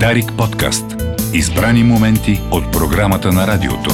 Дарик 0.00 0.32
подкаст. 0.38 0.84
Избрани 1.32 1.84
моменти 1.84 2.40
от 2.50 2.72
програмата 2.72 3.32
на 3.32 3.46
радиото. 3.46 3.90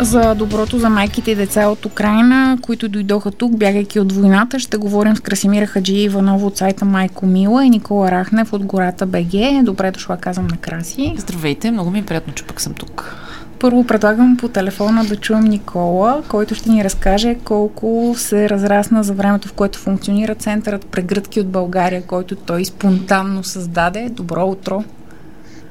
За 0.00 0.34
доброто 0.34 0.78
за 0.78 0.90
майките 0.90 1.30
и 1.30 1.34
деца 1.34 1.68
от 1.68 1.84
Украина, 1.84 2.58
които 2.62 2.88
дойдоха 2.88 3.30
тук, 3.30 3.56
бягайки 3.58 4.00
от 4.00 4.12
войната, 4.12 4.58
ще 4.58 4.76
говорим 4.76 5.16
с 5.16 5.20
Красимира 5.20 5.66
Хаджи 5.66 5.94
Иванова 5.94 6.46
от 6.46 6.56
сайта 6.56 6.84
Майко 6.84 7.26
Мила 7.26 7.64
и 7.64 7.70
Никола 7.70 8.10
Рахнев 8.10 8.52
от 8.52 8.64
гората 8.64 9.06
БГ. 9.06 9.64
Добре 9.64 9.90
дошла, 9.90 10.16
казвам 10.16 10.46
на 10.46 10.56
Краси. 10.56 11.14
Здравейте, 11.18 11.70
много 11.70 11.90
ми 11.90 11.98
е 11.98 12.06
приятно, 12.06 12.32
че 12.34 12.44
пък 12.44 12.60
съм 12.60 12.74
тук. 12.74 13.16
Първо 13.58 13.84
предлагам 13.84 14.36
по 14.36 14.48
телефона 14.48 15.04
да 15.04 15.16
чуем 15.16 15.44
Никола, 15.44 16.22
който 16.28 16.54
ще 16.54 16.70
ни 16.70 16.84
разкаже 16.84 17.36
колко 17.44 18.14
се 18.16 18.48
разрасна 18.48 19.04
за 19.04 19.14
времето, 19.14 19.48
в 19.48 19.52
което 19.52 19.78
функционира 19.78 20.34
центърът 20.34 20.86
Прегръдки 20.86 21.40
от 21.40 21.48
България, 21.48 22.02
който 22.02 22.36
той 22.36 22.64
спонтанно 22.64 23.44
създаде. 23.44 24.08
Добро 24.10 24.46
утро! 24.46 24.84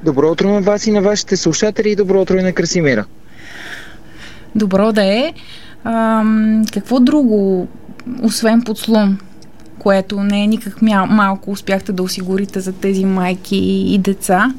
Добро 0.04 0.30
утро 0.30 0.48
на 0.48 0.60
вас 0.60 0.86
и 0.86 0.92
на 0.92 1.02
вашите 1.02 1.36
слушатели 1.36 1.90
и 1.90 1.96
добро 1.96 2.20
утро 2.20 2.36
и 2.36 2.42
на 2.42 2.52
Красимира. 2.52 3.04
Добро 4.54 4.92
да 4.92 5.04
е. 5.04 5.32
А, 5.84 6.24
какво 6.72 7.00
друго, 7.00 7.68
освен 8.22 8.62
подслон, 8.62 9.18
което 9.78 10.20
не 10.20 10.42
е 10.42 10.46
никак 10.46 10.82
малко, 10.82 11.50
успяхте 11.50 11.92
да 11.92 12.02
осигурите 12.02 12.60
за 12.60 12.72
тези 12.72 13.04
майки 13.04 13.56
и 13.86 13.98
деца? 13.98 14.54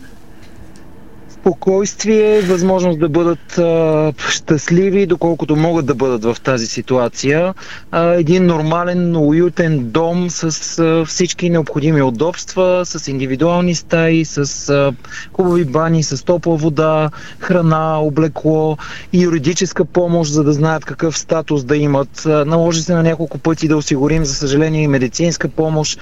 Спокойствие, 1.47 2.41
възможност 2.41 2.99
да 2.99 3.09
бъдат 3.09 3.57
а, 3.57 4.13
щастливи, 4.29 5.05
доколкото 5.05 5.55
могат 5.55 5.85
да 5.85 5.95
бъдат 5.95 6.23
в 6.23 6.41
тази 6.43 6.67
ситуация. 6.67 7.53
А, 7.91 8.13
един 8.13 8.45
нормален, 8.45 9.15
уютен 9.15 9.79
дом 9.91 10.29
с 10.29 10.79
а, 10.79 11.05
всички 11.05 11.49
необходими 11.49 12.01
удобства, 12.01 12.81
с 12.85 13.07
индивидуални 13.07 13.75
стаи, 13.75 14.25
с 14.25 14.69
а, 14.69 14.93
хубави 15.33 15.65
бани, 15.65 16.03
с 16.03 16.25
топла 16.25 16.55
вода, 16.55 17.09
храна, 17.39 17.99
облекло 18.01 18.77
юридическа 19.13 19.85
помощ, 19.85 20.31
за 20.31 20.43
да 20.43 20.53
знаят 20.53 20.85
какъв 20.85 21.17
статус 21.17 21.63
да 21.63 21.77
имат. 21.77 22.25
А, 22.25 22.45
наложи 22.45 22.81
се 22.81 22.93
на 22.93 23.03
няколко 23.03 23.37
пъти 23.37 23.67
да 23.67 23.77
осигурим, 23.77 24.25
за 24.25 24.35
съжаление, 24.35 24.83
и 24.83 24.87
медицинска 24.87 25.49
помощ, 25.49 25.99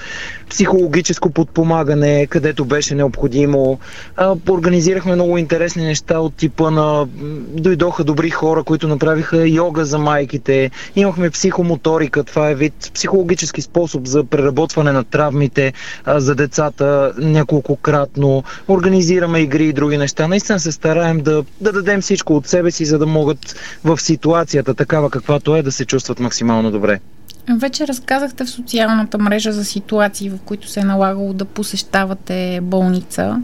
психологическо 0.50 1.30
подпомагане, 1.30 2.26
където 2.26 2.64
беше 2.64 2.94
необходимо. 2.94 3.78
А, 4.16 4.34
организирахме 4.48 5.14
много 5.14 5.35
интересни 5.38 5.84
неща 5.84 6.18
от 6.18 6.34
типа 6.34 6.70
на... 6.70 7.06
Дойдоха 7.48 8.04
добри 8.04 8.30
хора, 8.30 8.64
които 8.64 8.88
направиха 8.88 9.48
йога 9.48 9.84
за 9.84 9.98
майките. 9.98 10.70
Имахме 10.96 11.30
психомоторика, 11.30 12.24
това 12.24 12.50
е 12.50 12.54
вид 12.54 12.90
психологически 12.94 13.62
способ 13.62 14.06
за 14.06 14.24
преработване 14.24 14.92
на 14.92 15.04
травмите 15.04 15.72
а, 16.04 16.20
за 16.20 16.34
децата 16.34 17.12
няколкократно. 17.18 18.44
Организираме 18.68 19.40
игри 19.40 19.64
и 19.64 19.72
други 19.72 19.98
неща. 19.98 20.28
Наистина 20.28 20.60
се 20.60 20.72
стараем 20.72 21.20
да, 21.20 21.44
да 21.60 21.72
дадем 21.72 22.00
всичко 22.00 22.36
от 22.36 22.46
себе 22.46 22.70
си, 22.70 22.84
за 22.84 22.98
да 22.98 23.06
могат 23.06 23.56
в 23.84 24.00
ситуацията, 24.00 24.74
такава 24.74 25.10
каквато 25.10 25.56
е, 25.56 25.62
да 25.62 25.72
се 25.72 25.84
чувстват 25.84 26.20
максимално 26.20 26.70
добре. 26.70 27.00
Вече 27.48 27.86
разказахте 27.86 28.44
в 28.44 28.50
социалната 28.50 29.18
мрежа 29.18 29.52
за 29.52 29.64
ситуации, 29.64 30.30
в 30.30 30.38
които 30.44 30.68
се 30.68 30.80
е 30.80 30.84
налагало 30.84 31.32
да 31.32 31.44
посещавате 31.44 32.60
болница 32.62 33.42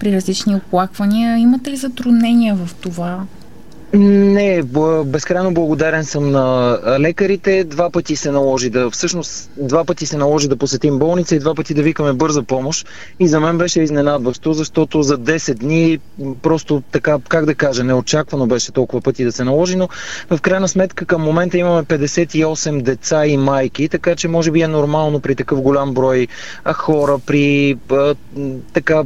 при 0.00 0.12
различни 0.12 0.54
оплаквания. 0.56 1.38
Имате 1.38 1.70
ли 1.70 1.76
затруднения 1.76 2.54
в 2.54 2.74
това? 2.74 3.26
Не, 3.94 4.62
безкрайно 5.04 5.54
благодарен 5.54 6.04
съм 6.04 6.30
на 6.30 6.78
лекарите. 7.00 7.64
Два 7.64 7.90
пъти 7.90 8.16
се 8.16 8.30
наложи 8.30 8.70
да, 8.70 8.90
всъщност, 8.90 9.50
два 9.56 9.84
пъти 9.84 10.06
се 10.06 10.16
наложи 10.16 10.48
да 10.48 10.56
посетим 10.56 10.98
болница 10.98 11.36
и 11.36 11.38
два 11.38 11.54
пъти 11.54 11.74
да 11.74 11.82
викаме 11.82 12.12
бърза 12.12 12.42
помощ. 12.42 12.88
И 13.20 13.28
за 13.28 13.40
мен 13.40 13.58
беше 13.58 13.82
изненадващо, 13.82 14.52
защото 14.52 15.02
за 15.02 15.18
10 15.18 15.54
дни 15.54 15.98
просто 16.42 16.82
така, 16.92 17.18
как 17.28 17.44
да 17.44 17.54
кажа, 17.54 17.84
неочаквано 17.84 18.46
беше 18.46 18.72
толкова 18.72 19.02
пъти 19.02 19.24
да 19.24 19.32
се 19.32 19.44
наложи, 19.44 19.76
но 19.76 19.88
в 20.30 20.40
крайна 20.40 20.68
сметка 20.68 21.04
към 21.04 21.22
момента 21.22 21.58
имаме 21.58 21.82
58 21.82 22.82
деца 22.82 23.26
и 23.26 23.36
майки, 23.36 23.88
така 23.88 24.16
че 24.16 24.28
може 24.28 24.50
би 24.50 24.60
е 24.60 24.68
нормално 24.68 25.20
при 25.20 25.34
такъв 25.34 25.60
голям 25.60 25.94
брой 25.94 26.26
хора, 26.74 27.18
при 27.26 27.76
така 28.72 29.02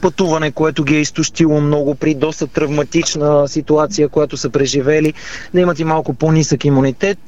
пътуване, 0.00 0.50
което 0.50 0.84
ги 0.84 0.96
е 0.96 1.00
изтощило 1.00 1.60
много, 1.60 1.94
при 1.94 2.14
доста 2.14 2.46
травматична 2.46 3.48
ситуация, 3.48 4.08
която 4.08 4.25
която 4.26 4.36
са 4.36 4.50
преживели, 4.50 5.14
да 5.54 5.60
имат 5.60 5.78
и 5.78 5.84
малко 5.84 6.14
по-нисък 6.14 6.64
имунитет. 6.64 7.18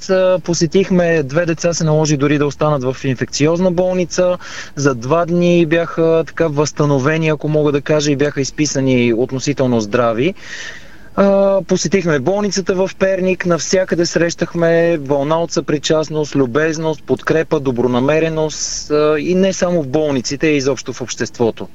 Посетихме 0.44 1.22
две 1.22 1.46
деца, 1.46 1.74
се 1.74 1.84
наложи 1.84 2.16
дори 2.16 2.38
да 2.38 2.46
останат 2.46 2.82
в 2.82 2.96
инфекциозна 3.04 3.70
болница. 3.70 4.38
За 4.76 4.94
два 4.94 5.26
дни 5.26 5.66
бяха 5.66 6.24
така 6.26 6.48
възстановени, 6.48 7.28
ако 7.28 7.48
мога 7.48 7.72
да 7.72 7.80
кажа, 7.80 8.10
и 8.10 8.16
бяха 8.16 8.40
изписани 8.40 9.12
относително 9.12 9.80
здрави. 9.80 10.34
посетихме 11.68 12.18
болницата 12.18 12.74
в 12.74 12.90
Перник, 12.98 13.46
навсякъде 13.46 14.06
срещахме 14.06 14.98
вълна 14.98 15.38
от 15.38 15.50
съпричастност, 15.52 16.36
любезност, 16.36 17.02
подкрепа, 17.02 17.60
добронамереност 17.60 18.90
и 19.18 19.34
не 19.34 19.52
само 19.52 19.82
в 19.82 19.88
болниците, 19.88 20.46
а 20.46 20.50
изобщо 20.50 20.92
в 20.92 21.00
обществото. 21.00 21.68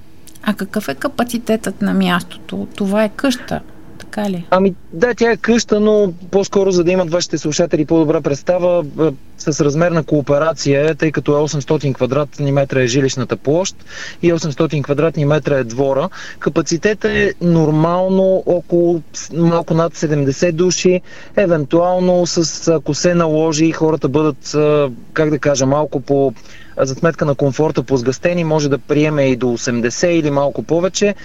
А 0.44 0.53
какъв 0.53 0.88
е 0.88 0.95
капацитетът 0.95 1.81
на 1.81 1.94
мястото? 1.94 2.67
Това 2.75 3.03
е 3.03 3.09
къща 3.09 3.62
така 4.13 4.29
ли? 4.29 4.46
Ами 4.50 4.74
да, 4.94 5.13
тя 5.13 5.31
е 5.31 5.38
къща, 5.38 5.79
но 5.79 6.13
по-скоро 6.31 6.72
за 6.72 6.84
да 6.84 6.91
имат 6.91 7.12
вашите 7.12 7.38
слушатели 7.38 7.85
по-добра 7.85 8.22
представа, 8.22 8.85
с 9.38 9.66
размерна 9.66 10.03
кооперация, 10.03 10.96
тъй 10.96 11.12
като 11.12 11.31
е 11.31 11.41
800 11.41 11.96
квадратни 11.96 12.51
метра 12.51 12.81
е 12.81 12.88
жилищната 12.88 13.38
площ 13.38 13.75
и 14.22 14.34
800 14.34 14.84
квадратни 14.84 15.25
метра 15.25 15.57
е 15.57 15.63
двора. 15.63 16.09
Капацитет 16.40 17.06
е 17.06 17.34
нормално 17.41 18.44
около 18.46 19.01
малко 19.34 19.74
над 19.74 19.96
70 19.96 20.51
души, 20.51 21.01
евентуално 21.35 22.25
с, 22.25 22.68
ако 22.68 22.94
се 22.94 23.13
наложи 23.13 23.72
хората 23.72 24.09
бъдат, 24.09 24.56
как 25.13 25.30
да 25.30 25.40
кажа, 25.40 25.66
малко 25.66 26.01
по 26.01 26.34
за 26.78 26.95
сметка 26.95 27.25
на 27.25 27.35
комфорта 27.35 27.84
по 27.84 27.97
сгъстени, 27.97 28.44
може 28.44 28.69
да 28.69 28.78
приеме 28.78 29.24
и 29.24 29.35
до 29.35 29.45
80 29.45 30.07
или 30.07 30.31
малко 30.31 30.63
повече. 30.63 31.16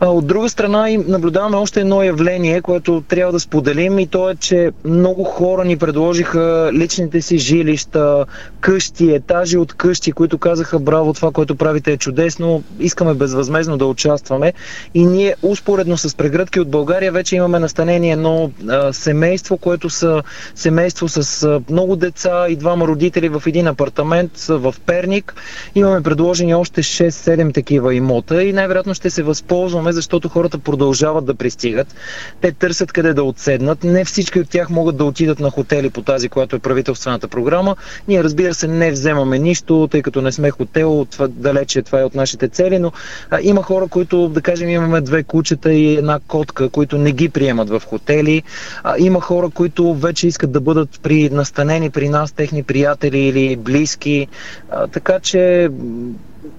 От 0.00 0.26
друга 0.26 0.48
страна 0.48 0.88
наблюдаваме 1.08 1.56
още 1.56 1.80
едно 1.80 2.02
явление, 2.02 2.62
което 2.62 3.02
трябва 3.08 3.32
да 3.32 3.40
споделим 3.40 3.98
и 3.98 4.06
то 4.06 4.30
е, 4.30 4.36
че 4.36 4.70
много 4.84 5.24
хора 5.24 5.64
ни 5.64 5.76
предложиха 5.76 6.70
личните 6.72 7.22
си 7.22 7.38
жилища, 7.38 8.26
къщи, 8.60 9.14
етажи 9.14 9.58
от 9.58 9.74
къщи, 9.74 10.12
които 10.12 10.38
казаха 10.38 10.78
браво, 10.78 11.12
това, 11.12 11.30
което 11.30 11.56
правите 11.56 11.92
е 11.92 11.96
чудесно, 11.96 12.62
искаме 12.80 13.14
безвъзмезно 13.14 13.76
да 13.76 13.86
участваме 13.86 14.52
и 14.94 15.06
ние 15.06 15.34
успоредно 15.42 15.96
с 15.96 16.16
прегръдки 16.16 16.60
от 16.60 16.68
България 16.68 17.12
вече 17.12 17.36
имаме 17.36 17.58
настанение 17.58 18.12
едно 18.12 18.50
а, 18.68 18.92
семейство, 18.92 19.56
което 19.58 19.90
са 19.90 20.22
семейство 20.54 21.08
с 21.08 21.42
а, 21.42 21.60
много 21.70 21.96
деца 21.96 22.46
и 22.48 22.56
двама 22.56 22.86
родители 22.86 23.28
в 23.28 23.42
един 23.46 23.66
апартамент 23.66 24.38
в 24.38 24.74
Перник. 24.86 25.34
Имаме 25.74 26.02
предложени 26.02 26.54
още 26.54 26.82
6-7 26.82 27.54
такива 27.54 27.94
имота 27.94 28.42
и 28.42 28.52
най-вероятно 28.52 28.94
ще 28.94 29.10
се 29.10 29.22
възползваме 29.22 29.83
защото 29.92 30.28
хората 30.28 30.58
продължават 30.58 31.24
да 31.24 31.34
пристигат. 31.34 31.94
Те 32.40 32.52
търсят 32.52 32.92
къде 32.92 33.14
да 33.14 33.22
отседнат. 33.22 33.84
Не 33.84 34.04
всички 34.04 34.40
от 34.40 34.48
тях 34.48 34.70
могат 34.70 34.96
да 34.96 35.04
отидат 35.04 35.40
на 35.40 35.50
хотели 35.50 35.90
по 35.90 36.02
тази, 36.02 36.28
която 36.28 36.56
е 36.56 36.58
правителствената 36.58 37.28
програма. 37.28 37.76
Ние, 38.08 38.24
разбира 38.24 38.54
се, 38.54 38.68
не 38.68 38.90
вземаме 38.90 39.38
нищо, 39.38 39.88
тъй 39.90 40.02
като 40.02 40.20
не 40.20 40.32
сме 40.32 40.50
хотел, 40.50 41.06
това, 41.10 41.28
далече 41.28 41.82
това 41.82 42.00
е 42.00 42.04
от 42.04 42.14
нашите 42.14 42.48
цели, 42.48 42.78
но 42.78 42.92
а, 43.30 43.38
има 43.42 43.62
хора, 43.62 43.88
които, 43.88 44.28
да 44.28 44.40
кажем, 44.40 44.68
имаме 44.68 45.00
две 45.00 45.22
кучета 45.22 45.72
и 45.72 45.96
една 45.96 46.20
котка, 46.28 46.68
които 46.68 46.98
не 46.98 47.12
ги 47.12 47.28
приемат 47.28 47.68
в 47.68 47.82
хотели. 47.86 48.42
А, 48.82 48.94
има 48.98 49.20
хора, 49.20 49.50
които 49.50 49.94
вече 49.94 50.26
искат 50.26 50.52
да 50.52 50.60
бъдат 50.60 51.00
при, 51.02 51.30
настанени 51.30 51.90
при 51.90 52.08
нас, 52.08 52.32
техни 52.32 52.62
приятели 52.62 53.18
или 53.18 53.56
близки. 53.56 54.28
А, 54.70 54.86
така 54.86 55.20
че 55.20 55.68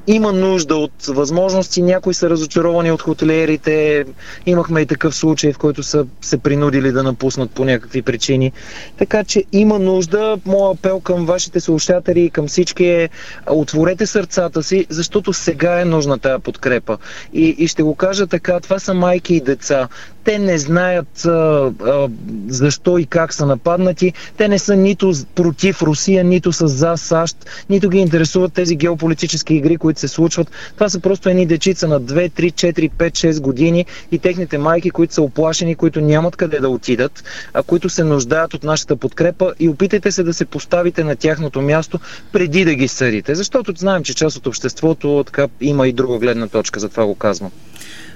има 0.07 0.33
нужда 0.33 0.75
от 0.75 1.05
възможности. 1.07 1.81
Някои 1.81 2.13
са 2.13 2.29
разочаровани 2.29 2.91
от 2.91 3.01
хотелиерите. 3.01 4.05
Имахме 4.45 4.81
и 4.81 4.85
такъв 4.85 5.15
случай, 5.15 5.53
в 5.53 5.57
който 5.57 5.83
са 5.83 6.05
се 6.21 6.37
принудили 6.37 6.91
да 6.91 7.03
напуснат 7.03 7.51
по 7.51 7.65
някакви 7.65 8.01
причини. 8.01 8.51
Така 8.97 9.23
че 9.23 9.43
има 9.51 9.79
нужда. 9.79 10.37
Моя 10.45 10.71
апел 10.71 10.99
към 10.99 11.25
вашите 11.25 11.59
слушатели 11.59 12.21
и 12.21 12.29
към 12.29 12.47
всички 12.47 12.85
е 12.85 13.09
отворете 13.49 14.05
сърцата 14.05 14.63
си, 14.63 14.85
защото 14.89 15.33
сега 15.33 15.81
е 15.81 15.85
нужна 15.85 16.19
тая 16.19 16.39
подкрепа. 16.39 16.97
И, 17.33 17.55
и 17.59 17.67
ще 17.67 17.83
го 17.83 17.95
кажа 17.95 18.27
така, 18.27 18.59
това 18.59 18.79
са 18.79 18.93
майки 18.93 19.35
и 19.35 19.41
деца 19.41 19.87
те 20.25 20.39
не 20.39 20.57
знаят 20.57 21.25
а, 21.25 21.29
а, 21.29 22.09
защо 22.47 22.97
и 22.97 23.05
как 23.05 23.33
са 23.33 23.45
нападнати. 23.45 24.13
Те 24.37 24.47
не 24.47 24.59
са 24.59 24.75
нито 24.75 25.13
против 25.35 25.81
Русия, 25.81 26.23
нито 26.23 26.51
са 26.51 26.67
за 26.67 26.93
САЩ, 26.97 27.37
нито 27.69 27.89
ги 27.89 27.97
интересуват 27.97 28.53
тези 28.53 28.75
геополитически 28.75 29.53
игри, 29.53 29.77
които 29.77 29.99
се 29.99 30.07
случват. 30.07 30.51
Това 30.75 30.89
са 30.89 30.99
просто 30.99 31.29
едни 31.29 31.45
дечица 31.45 31.87
на 31.87 32.01
2, 32.01 32.31
3, 32.31 32.51
4, 32.51 32.91
5, 32.91 33.11
6 33.11 33.41
години 33.41 33.85
и 34.11 34.19
техните 34.19 34.57
майки, 34.57 34.91
които 34.91 35.13
са 35.13 35.21
оплашени, 35.21 35.75
които 35.75 36.01
нямат 36.01 36.35
къде 36.35 36.59
да 36.59 36.69
отидат, 36.69 37.23
а 37.53 37.63
които 37.63 37.89
се 37.89 38.03
нуждаят 38.03 38.53
от 38.53 38.63
нашата 38.63 38.95
подкрепа 38.95 39.53
и 39.59 39.69
опитайте 39.69 40.11
се 40.11 40.23
да 40.23 40.33
се 40.33 40.45
поставите 40.45 41.03
на 41.03 41.15
тяхното 41.15 41.61
място 41.61 41.99
преди 42.31 42.65
да 42.65 42.75
ги 42.75 42.87
съдите. 42.87 43.35
Защото 43.35 43.73
знаем, 43.77 44.03
че 44.03 44.13
част 44.13 44.37
от 44.37 44.47
обществото 44.47 45.23
така 45.25 45.47
има 45.61 45.87
и 45.87 45.93
друга 45.93 46.17
гледна 46.17 46.47
точка, 46.47 46.79
затова 46.79 47.05
го 47.05 47.15
казвам. 47.15 47.51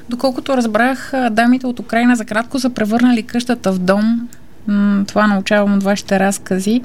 Доколкото 0.09 0.57
разбрах, 0.57 1.11
дамите 1.31 1.67
от 1.67 1.79
Украина 1.79 2.15
за 2.15 2.25
кратко 2.25 2.59
са 2.59 2.69
превърнали 2.69 3.23
къщата 3.23 3.71
в 3.71 3.79
дом. 3.79 4.29
Това 5.07 5.27
научавам 5.27 5.73
от 5.73 5.83
вашите 5.83 6.19
разкази. 6.19 6.81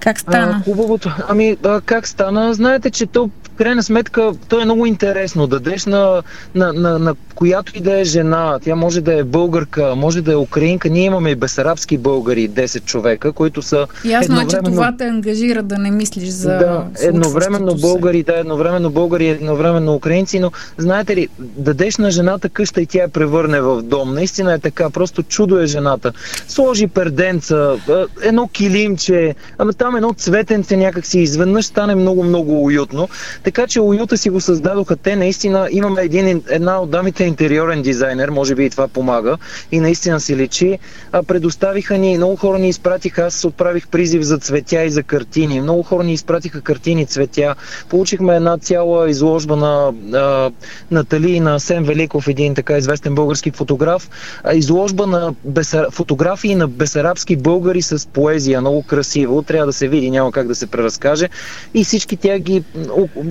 Как 0.00 0.20
стана? 0.20 0.56
А, 0.60 0.64
хубавото. 0.64 1.14
Ами, 1.28 1.56
а, 1.64 1.80
как 1.80 2.06
стана? 2.08 2.54
Знаете, 2.54 2.90
че 2.90 3.06
то 3.06 3.30
крайна 3.56 3.82
сметка, 3.82 4.32
то 4.48 4.60
е 4.60 4.64
много 4.64 4.86
интересно. 4.86 5.46
Дадеш 5.46 5.86
на, 5.86 6.22
на, 6.54 6.72
на, 6.72 6.98
на 6.98 7.14
която 7.36 7.72
и 7.74 7.80
да 7.80 8.00
е 8.00 8.04
жена, 8.04 8.58
тя 8.62 8.74
може 8.74 9.00
да 9.00 9.14
е 9.18 9.24
българка, 9.24 9.94
може 9.96 10.22
да 10.22 10.32
е 10.32 10.36
украинка. 10.36 10.88
Ние 10.88 11.04
имаме 11.04 11.30
и 11.30 11.34
бесарабски 11.34 11.98
българи, 11.98 12.50
10 12.50 12.84
човека, 12.84 13.32
които 13.32 13.62
са. 13.62 13.86
Ясно 14.04 14.40
е, 14.40 14.46
че 14.46 14.56
това 14.64 14.94
те 14.98 15.04
ангажира 15.04 15.62
да 15.62 15.78
не 15.78 15.90
мислиш 15.90 16.28
за. 16.28 16.48
Да, 16.48 16.86
едновременно 17.02 17.74
българи, 17.74 18.22
да, 18.22 18.38
едновременно 18.38 18.90
българи, 18.90 19.28
едновремено 19.28 19.94
украинци, 19.94 20.38
но 20.38 20.50
знаете 20.78 21.16
ли, 21.16 21.28
дадеш 21.38 21.96
на 21.96 22.10
жената 22.10 22.48
къща 22.48 22.80
и 22.80 22.86
тя 22.86 22.98
я 22.98 23.08
превърне 23.08 23.60
в 23.60 23.82
дом. 23.82 24.14
Наистина 24.14 24.52
е 24.52 24.58
така, 24.58 24.90
просто 24.90 25.22
чудо 25.22 25.58
е 25.58 25.66
жената. 25.66 26.12
Сложи 26.48 26.86
перденца, 26.86 27.76
едно 28.22 28.48
килимче, 28.48 29.34
ама 29.58 29.72
там 29.72 29.96
едно 29.96 30.12
цветенце 30.12 30.76
някак 30.76 31.06
си 31.06 31.18
изведнъж 31.18 31.64
стане 31.64 31.94
много-много 31.94 32.64
уютно. 32.64 33.08
Така 33.44 33.66
че 33.66 33.80
уюта 33.80 34.16
си 34.16 34.30
го 34.30 34.40
създадоха 34.40 34.96
те. 34.96 35.16
Наистина 35.16 35.68
имаме 35.70 36.02
един, 36.02 36.42
една 36.50 36.80
от 36.80 36.90
дамите 36.90 37.25
интериорен 37.26 37.82
дизайнер, 37.82 38.28
може 38.28 38.54
би 38.54 38.64
и 38.64 38.70
това 38.70 38.88
помага. 38.88 39.38
И 39.72 39.80
наистина 39.80 40.20
си 40.20 40.36
личи. 40.36 40.78
А, 41.12 41.22
предоставиха 41.22 41.98
ни, 41.98 42.16
много 42.16 42.36
хора 42.36 42.58
ни 42.58 42.68
изпратиха, 42.68 43.22
аз 43.22 43.44
отправих 43.44 43.88
призив 43.88 44.22
за 44.22 44.38
цветя 44.38 44.84
и 44.84 44.90
за 44.90 45.02
картини. 45.02 45.60
Много 45.60 45.82
хора 45.82 46.04
ни 46.04 46.12
изпратиха 46.12 46.60
картини, 46.60 47.06
цветя. 47.06 47.54
Получихме 47.88 48.36
една 48.36 48.58
цяла 48.58 49.10
изложба 49.10 49.56
на 49.56 49.92
а, 50.14 50.50
Натали 50.90 51.30
и 51.30 51.40
на 51.40 51.60
Сен 51.60 51.84
Великов, 51.84 52.28
един 52.28 52.54
така 52.54 52.78
известен 52.78 53.14
български 53.14 53.50
фотограф. 53.50 54.10
А, 54.44 54.54
изложба 54.54 55.06
на 55.06 55.34
бесар... 55.44 55.86
фотографии 55.90 56.54
на 56.54 56.68
бесарабски 56.68 57.36
българи 57.36 57.82
с 57.82 58.08
поезия. 58.08 58.60
Много 58.60 58.82
красиво. 58.82 59.42
Трябва 59.42 59.66
да 59.66 59.72
се 59.72 59.88
види, 59.88 60.10
няма 60.10 60.32
как 60.32 60.48
да 60.48 60.54
се 60.54 60.66
преразкаже. 60.66 61.28
И 61.74 61.84
всички 61.84 62.16
тя 62.16 62.38
ги 62.38 62.64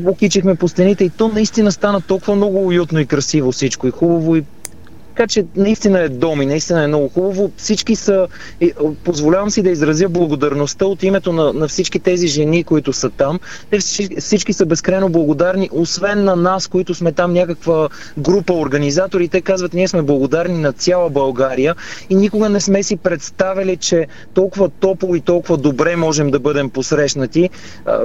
окичихме 0.06 0.56
по 0.56 0.68
стените 0.68 1.04
и 1.04 1.10
то 1.10 1.28
наистина 1.28 1.72
стана 1.72 2.02
толкова 2.02 2.36
много 2.36 2.68
уютно 2.68 3.00
и 3.00 3.06
красиво 3.06 3.52
всичко 3.52 3.85
и 3.88 3.92
хубаво 3.92 4.36
и 4.36 4.44
така 5.16 5.28
че 5.28 5.46
наистина 5.56 6.00
е 6.00 6.10
дом 6.10 6.42
и 6.42 6.46
наистина 6.46 6.84
е 6.84 6.88
много 6.88 7.10
хубаво. 7.10 7.52
Всички 7.58 7.96
са, 7.96 8.28
позволявам 9.04 9.50
си 9.50 9.62
да 9.62 9.70
изразя 9.70 10.10
благодарността 10.10 10.86
от 10.86 11.04
името 11.04 11.34
на, 11.34 11.54
на 11.54 11.68
всички 11.68 12.00
тези 12.00 12.28
жени, 12.28 12.64
които 12.64 12.94
са 12.94 13.10
там. 13.10 13.40
Те 13.70 13.80
всички, 13.80 14.16
всички 14.16 14.54
са 14.54 14.66
безкрайно 14.66 15.10
благодарни, 15.10 15.70
освен 15.72 16.24
на 16.24 16.36
нас, 16.36 16.68
които 16.68 16.94
сме 16.94 17.12
там 17.12 17.34
някаква 17.34 17.90
група 18.18 18.54
организатори. 18.54 19.28
Те 19.28 19.42
казват, 19.42 19.74
ние 19.74 19.88
сме 19.88 20.02
благодарни 20.02 20.58
на 20.58 20.74
цяла 20.74 21.10
България 21.10 21.76
и 22.10 22.16
никога 22.16 22.50
не 22.50 22.60
сме 22.60 22.84
си 22.84 22.98
представили, 22.98 23.78
че 23.78 24.08
толкова 24.34 24.70
топло 24.70 25.16
и 25.16 25.22
толкова 25.22 25.58
добре 25.58 25.96
можем 25.96 26.32
да 26.32 26.40
бъдем 26.40 26.70
посрещнати. 26.70 27.50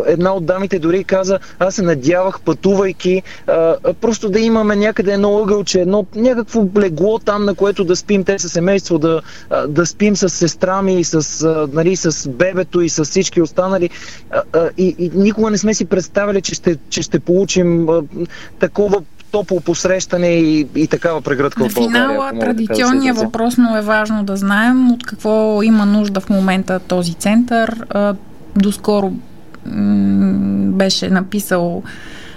Една 0.07 0.35
от 0.35 0.45
дамите 0.47 0.79
дори 0.79 1.05
каза, 1.05 1.39
аз 1.59 1.75
се 1.75 1.83
надявах, 1.83 2.41
пътувайки, 2.41 3.23
просто 4.01 4.29
да 4.29 4.41
имаме 4.41 4.77
някъде 4.77 5.13
едно 5.13 5.39
ъгълче, 5.39 5.81
едно 5.81 6.07
някакво 6.15 6.67
лего 6.77 7.00
легло 7.01 7.19
там, 7.19 7.45
на 7.45 7.55
което 7.55 7.85
да 7.85 7.97
спим 7.97 8.25
те 8.25 8.39
със 8.39 8.53
семейство, 8.53 8.99
да, 8.99 9.21
да 9.69 9.87
спим 9.87 10.17
с 10.17 10.29
сестра 10.29 10.83
ми, 10.83 11.05
с, 11.05 11.69
нали, 11.73 11.97
с 11.97 12.29
бебето 12.29 12.81
и 12.81 12.89
с 12.89 13.05
всички 13.05 13.43
останали. 13.43 13.91
И, 14.79 14.95
и 14.99 15.11
никога 15.15 15.51
не 15.51 15.59
сме 15.59 15.75
си 15.75 15.85
представили, 15.85 16.43
че 16.43 16.55
ще, 16.55 16.77
че 16.89 17.03
ще 17.03 17.21
получим 17.21 17.89
такова 18.59 19.03
топло 19.31 19.61
посрещане 19.61 20.29
и, 20.29 20.67
и 20.75 20.87
такава 20.87 21.21
прегръдка 21.21 21.65
от 21.65 21.75
България. 21.75 22.09
На 22.09 22.09
финала 22.09 22.41
традиционният 22.41 23.17
да 23.17 23.25
въпрос, 23.25 23.57
но 23.59 23.77
е 23.77 23.81
важно 23.81 24.25
да 24.25 24.37
знаем 24.37 24.93
от 24.93 25.07
какво 25.07 25.63
има 25.63 25.87
нужда 25.87 26.21
в 26.21 26.31
момента 26.31 26.81
този 26.89 27.15
център. 27.15 27.87
Доскоро 28.57 29.13
беше 30.77 31.11
написал 31.11 31.83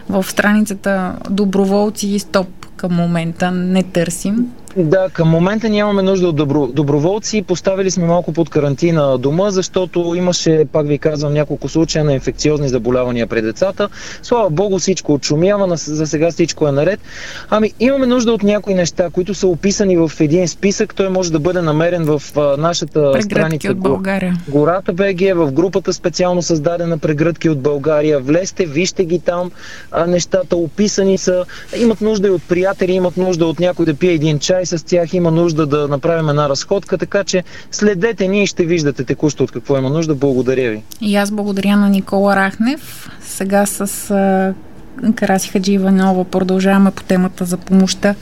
в 0.09 0.25
страницата 0.27 1.15
доброволци 1.29 2.07
и 2.07 2.19
стоп 2.19 2.47
към 2.83 2.95
момента 2.95 3.51
не 3.51 3.83
търсим. 3.83 4.51
Да, 4.77 5.09
към 5.09 5.29
момента 5.29 5.69
нямаме 5.69 6.01
нужда 6.01 6.27
от 6.27 6.35
добро, 6.35 6.67
доброволци. 6.67 7.41
Поставили 7.41 7.91
сме 7.91 8.05
малко 8.05 8.33
под 8.33 8.49
карантина 8.49 9.17
дома, 9.17 9.51
защото 9.51 10.13
имаше, 10.17 10.65
пак 10.71 10.87
ви 10.87 10.97
казвам, 10.97 11.33
няколко 11.33 11.69
случая 11.69 12.05
на 12.05 12.13
инфекциозни 12.13 12.69
заболявания 12.69 13.27
при 13.27 13.41
децата. 13.41 13.89
Слава 14.23 14.49
Богу, 14.49 14.79
всичко 14.79 15.13
отшумява, 15.13 15.77
за 15.77 16.07
сега 16.07 16.31
всичко 16.31 16.67
е 16.67 16.71
наред. 16.71 16.99
Ами, 17.49 17.73
имаме 17.79 18.05
нужда 18.05 18.33
от 18.33 18.43
някои 18.43 18.73
неща, 18.73 19.09
които 19.09 19.33
са 19.33 19.47
описани 19.47 19.97
в 19.97 20.11
един 20.19 20.47
списък. 20.47 20.95
Той 20.95 21.09
може 21.09 21.31
да 21.31 21.39
бъде 21.39 21.61
намерен 21.61 22.03
в 22.05 22.21
нашата 22.57 22.93
Прегръдки 22.93 23.23
страница. 23.23 23.71
от 23.71 23.79
България. 23.79 24.37
Гората 24.47 24.93
БГ, 24.93 25.35
в 25.35 25.51
групата 25.51 25.93
специално 25.93 26.41
създадена 26.41 26.97
Прегръдки 26.97 27.49
от 27.49 27.61
България. 27.61 28.19
Влезте, 28.19 28.65
вижте 28.65 29.05
ги 29.05 29.19
там. 29.19 29.51
Нещата 30.07 30.55
описани 30.55 31.17
са. 31.17 31.45
Имат 31.77 32.01
нужда 32.01 32.27
и 32.27 32.31
от 32.31 32.43
приятели, 32.43 32.91
имат 32.91 33.17
нужда 33.17 33.45
от 33.45 33.59
някой 33.59 33.85
да 33.85 33.93
пие 33.93 34.11
един 34.11 34.39
чай 34.39 34.62
и 34.63 34.65
с 34.65 34.85
тях 34.85 35.13
има 35.13 35.31
нужда 35.31 35.65
да 35.65 35.87
направим 35.87 36.29
една 36.29 36.49
разходка, 36.49 36.97
така 36.97 37.23
че 37.23 37.43
следете 37.71 38.27
ни 38.27 38.43
и 38.43 38.47
ще 38.47 38.65
виждате 38.65 39.03
текущо 39.03 39.43
от 39.43 39.51
какво 39.51 39.77
има 39.77 39.89
нужда. 39.89 40.15
Благодаря 40.15 40.71
ви. 40.71 40.81
И 41.01 41.15
аз 41.15 41.31
благодаря 41.31 41.77
на 41.77 41.89
Никола 41.89 42.35
Рахнев. 42.35 43.09
Сега 43.21 43.65
с 43.65 44.53
Караси 45.15 45.49
Хаджи 45.49 45.73
Иванова 45.73 46.23
продължаваме 46.23 46.91
по 46.91 47.03
темата 47.03 47.45
за 47.45 47.57
помощта 47.57 48.15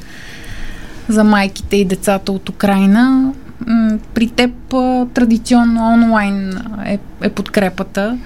за 1.10 1.24
майките 1.24 1.76
и 1.76 1.86
децата 1.86 2.32
от 2.32 2.50
Украина. 2.50 3.34
При 4.14 4.28
теб 4.28 4.52
традиционно 5.14 5.94
онлайн 5.94 6.62
е, 6.86 7.00
е 7.22 7.30
подкрепата. 7.30 8.18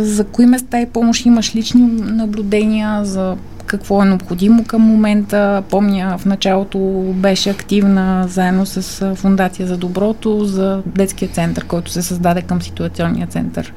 За 0.00 0.26
кои 0.32 0.46
места 0.46 0.80
и 0.80 0.86
помощ 0.86 1.26
имаш 1.26 1.54
лични 1.54 1.82
наблюдения 2.00 3.04
за 3.04 3.36
какво 3.68 4.02
е 4.02 4.04
необходимо 4.04 4.64
към 4.64 4.82
момента. 4.82 5.62
Помня 5.70 6.18
в 6.18 6.24
началото 6.24 6.78
беше 7.16 7.50
активна 7.50 8.24
заедно 8.28 8.66
с 8.66 9.14
Фундация 9.14 9.66
за 9.66 9.76
доброто, 9.76 10.44
за 10.44 10.82
детския 10.86 11.28
център, 11.28 11.64
който 11.64 11.90
се 11.90 12.02
създаде 12.02 12.42
към 12.42 12.62
ситуационния 12.62 13.26
център. 13.26 13.72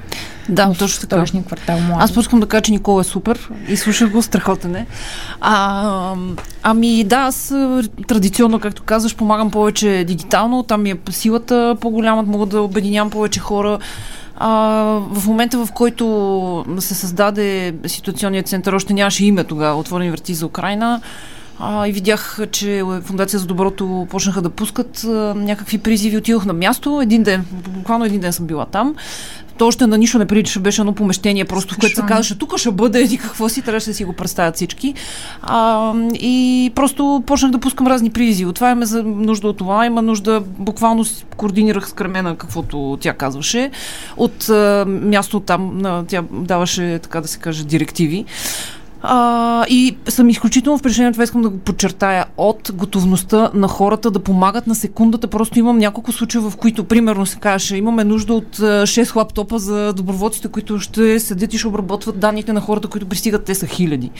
Да, 0.50 0.74
точно 0.80 1.08
така. 1.08 1.26
квартал 1.46 1.80
Младост. 1.80 2.04
Аз 2.04 2.14
пускам 2.14 2.40
да 2.40 2.46
кажа, 2.46 2.62
че 2.62 2.72
Никола 2.72 3.02
е 3.02 3.04
супер 3.04 3.50
и 3.68 3.78
слушах 3.78 4.12
го, 4.12 4.22
страхотен 4.22 4.76
е. 4.76 4.86
А, 5.42 6.16
ами 6.64 7.04
да, 7.04 7.16
аз 7.16 7.54
традиционно, 8.08 8.60
както 8.60 8.84
казваш, 8.84 9.16
помагам 9.16 9.52
повече 9.52 10.04
дигитално, 10.08 10.64
там 10.64 10.84
ми 10.84 10.92
е 10.92 10.98
силата 11.10 11.78
по-голяма, 11.82 12.24
мога 12.24 12.46
да 12.46 12.62
обединявам 12.62 13.10
повече 13.10 13.40
хора. 13.40 13.80
А, 14.44 14.54
в 15.12 15.28
момента, 15.28 15.66
в 15.66 15.72
който 15.72 16.66
се 16.80 16.96
създаде 16.96 17.74
ситуационният 17.88 18.48
център, 18.48 18.74
още 18.74 18.94
нямаше 18.94 19.26
име 19.26 19.44
тогава, 19.44 19.80
отворени 19.80 20.12
врати 20.12 20.34
за 20.34 20.46
Украина. 20.46 21.02
А, 21.64 21.88
и 21.88 21.92
видях, 21.92 22.40
че 22.52 22.84
Фундация 23.04 23.40
за 23.40 23.46
доброто 23.46 24.08
почнаха 24.10 24.42
да 24.42 24.50
пускат 24.50 25.04
а, 25.04 25.10
някакви 25.36 25.78
призиви. 25.78 26.18
Отидох 26.18 26.46
на 26.46 26.54
място. 26.54 27.02
Един 27.02 27.24
ден, 27.24 27.46
буквално 27.70 28.06
един 28.06 28.20
ден 28.20 28.34
съм 28.34 28.46
била 28.46 28.66
там. 28.66 28.96
То 29.58 29.68
още 29.68 29.88
на 29.88 29.98
нищо 29.98 30.18
не 30.18 30.26
прилича, 30.26 30.60
беше 30.60 30.82
едно 30.82 30.94
помещение, 30.94 31.46
просто 31.46 31.74
в 31.74 31.78
което 31.78 31.96
се 31.96 32.02
казваше, 32.02 32.38
тук 32.38 32.58
ще 32.58 32.72
бъде 32.72 33.02
и 33.12 33.18
какво 33.18 33.50
си, 33.50 33.62
трябваше 33.62 33.90
да 33.90 33.94
си 33.94 34.04
го 34.04 34.14
представят 34.14 34.56
всички. 34.56 34.94
А, 35.42 35.94
и 36.14 36.72
просто 36.76 37.24
почнах 37.26 37.52
да 37.52 37.60
пускам 37.60 37.88
разни 37.88 38.10
призиви. 38.10 38.54
Това 38.54 38.72
има 38.72 38.86
за 38.86 39.04
нужда 39.04 39.48
от 39.48 39.58
това, 39.58 39.86
има 39.86 40.02
нужда, 40.02 40.44
буквално 40.60 41.06
координирах 41.38 41.90
с 41.90 41.94
Кремена, 41.94 42.36
каквото 42.36 42.98
тя 43.02 43.14
казваше. 43.14 43.72
От 44.18 44.50
а, 44.50 44.86
място 44.88 45.40
там, 45.40 45.86
а, 45.86 46.04
тя 46.08 46.24
даваше, 46.32 47.00
така 47.04 47.22
да 47.22 47.28
се 47.28 47.40
каже, 47.40 47.64
директиви. 47.64 48.26
А, 49.04 49.66
и 49.70 49.98
съм 50.10 50.30
изключително 50.30 50.78
впечатлена, 50.78 51.12
това 51.12 51.24
искам 51.24 51.42
да 51.42 51.50
го 51.50 51.58
подчертая, 51.58 52.26
от 52.38 52.72
готовността 52.74 53.52
на 53.54 53.68
хората 53.68 54.12
да 54.12 54.20
помагат 54.20 54.68
на 54.68 54.76
секундата. 54.76 55.28
Просто 55.28 55.60
имам 55.60 55.78
няколко 55.78 56.12
случая, 56.12 56.42
в 56.42 56.58
които, 56.58 56.84
примерно, 56.84 57.26
се 57.26 57.40
каже, 57.40 57.78
имаме 57.78 58.04
нужда 58.04 58.34
от 58.34 58.58
6 58.58 59.16
лаптопа 59.16 59.60
за 59.60 59.94
доброволците, 59.94 60.48
които 60.48 60.80
ще 60.80 61.20
седят 61.20 61.54
и 61.54 61.58
ще 61.58 61.68
обработват 61.68 62.20
данните 62.20 62.54
на 62.54 62.62
хората, 62.62 62.88
които 62.88 63.06
пристигат. 63.06 63.46
Те 63.46 63.56
са 63.56 63.68
хиляди. 63.68 64.12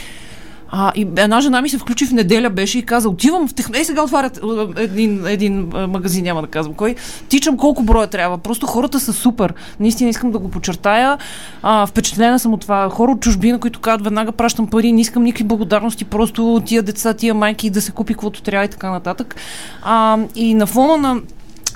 А, 0.72 0.92
и 0.96 1.02
една 1.02 1.42
жена 1.42 1.62
ми 1.62 1.70
се 1.70 1.78
включи 1.78 2.06
в 2.06 2.12
неделя, 2.12 2.50
беше 2.50 2.80
и 2.80 2.86
каза, 2.86 3.10
отивам 3.10 3.48
в 3.48 3.54
техно... 3.54 3.78
Ей, 3.78 3.86
сега 3.86 4.04
отварят 4.04 4.40
е, 4.78 4.84
един, 4.84 5.28
един 5.28 5.72
е, 5.76 5.88
магазин, 5.88 6.24
няма 6.24 6.42
да 6.42 6.48
казвам 6.48 6.76
кой. 6.76 6.96
Тичам 7.30 7.58
колко 7.58 7.84
броя 7.84 8.08
трябва. 8.08 8.38
Просто 8.38 8.68
хората 8.68 9.00
са 9.00 9.14
супер. 9.14 9.54
Наистина 9.80 10.10
искам 10.10 10.32
да 10.32 10.40
го 10.40 10.50
подчертая. 10.50 11.18
А, 11.64 11.86
впечатлена 11.86 12.40
съм 12.40 12.54
от 12.54 12.62
това. 12.62 12.90
Хора 12.90 13.12
от 13.12 13.20
чужбина, 13.20 13.60
които 13.60 13.80
казват, 13.80 14.04
веднага 14.04 14.32
пращам 14.32 14.68
пари, 14.68 14.92
не 14.92 15.02
искам 15.02 15.24
никакви 15.24 15.44
благодарности, 15.44 16.06
просто 16.06 16.62
тия 16.66 16.84
деца, 16.84 17.14
тия 17.14 17.34
майки 17.34 17.70
да 17.70 17.82
се 17.82 17.92
купи 17.92 18.14
каквото 18.14 18.42
трябва 18.42 18.66
и 18.66 18.70
така 18.70 18.92
нататък. 18.92 19.36
А, 19.82 20.18
и 20.36 20.54
на 20.54 20.66
фона 20.66 20.98
на 20.98 21.22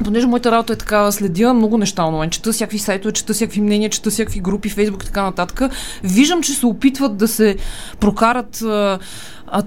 понеже 0.04 0.28
моята 0.28 0.52
работа 0.52 0.74
е 0.74 0.76
така, 0.76 1.12
следя 1.12 1.54
много 1.54 1.78
неща 1.78 2.06
онлайн, 2.06 2.30
чета 2.30 2.52
всякакви 2.52 2.80
сайтове, 2.80 3.14
чета 3.14 3.34
всякакви 3.34 3.62
мнения, 3.62 3.90
чета 3.90 4.10
всякакви 4.10 4.40
групи, 4.40 4.70
Фейсбук 4.70 5.04
и 5.04 5.06
така 5.06 5.24
нататък. 5.24 5.62
Виждам, 6.04 6.42
че 6.42 6.54
се 6.54 6.66
опитват 6.66 7.18
да 7.18 7.28
се 7.28 7.56
прокарат 8.00 8.62
а, 8.62 9.00
а, 9.48 9.64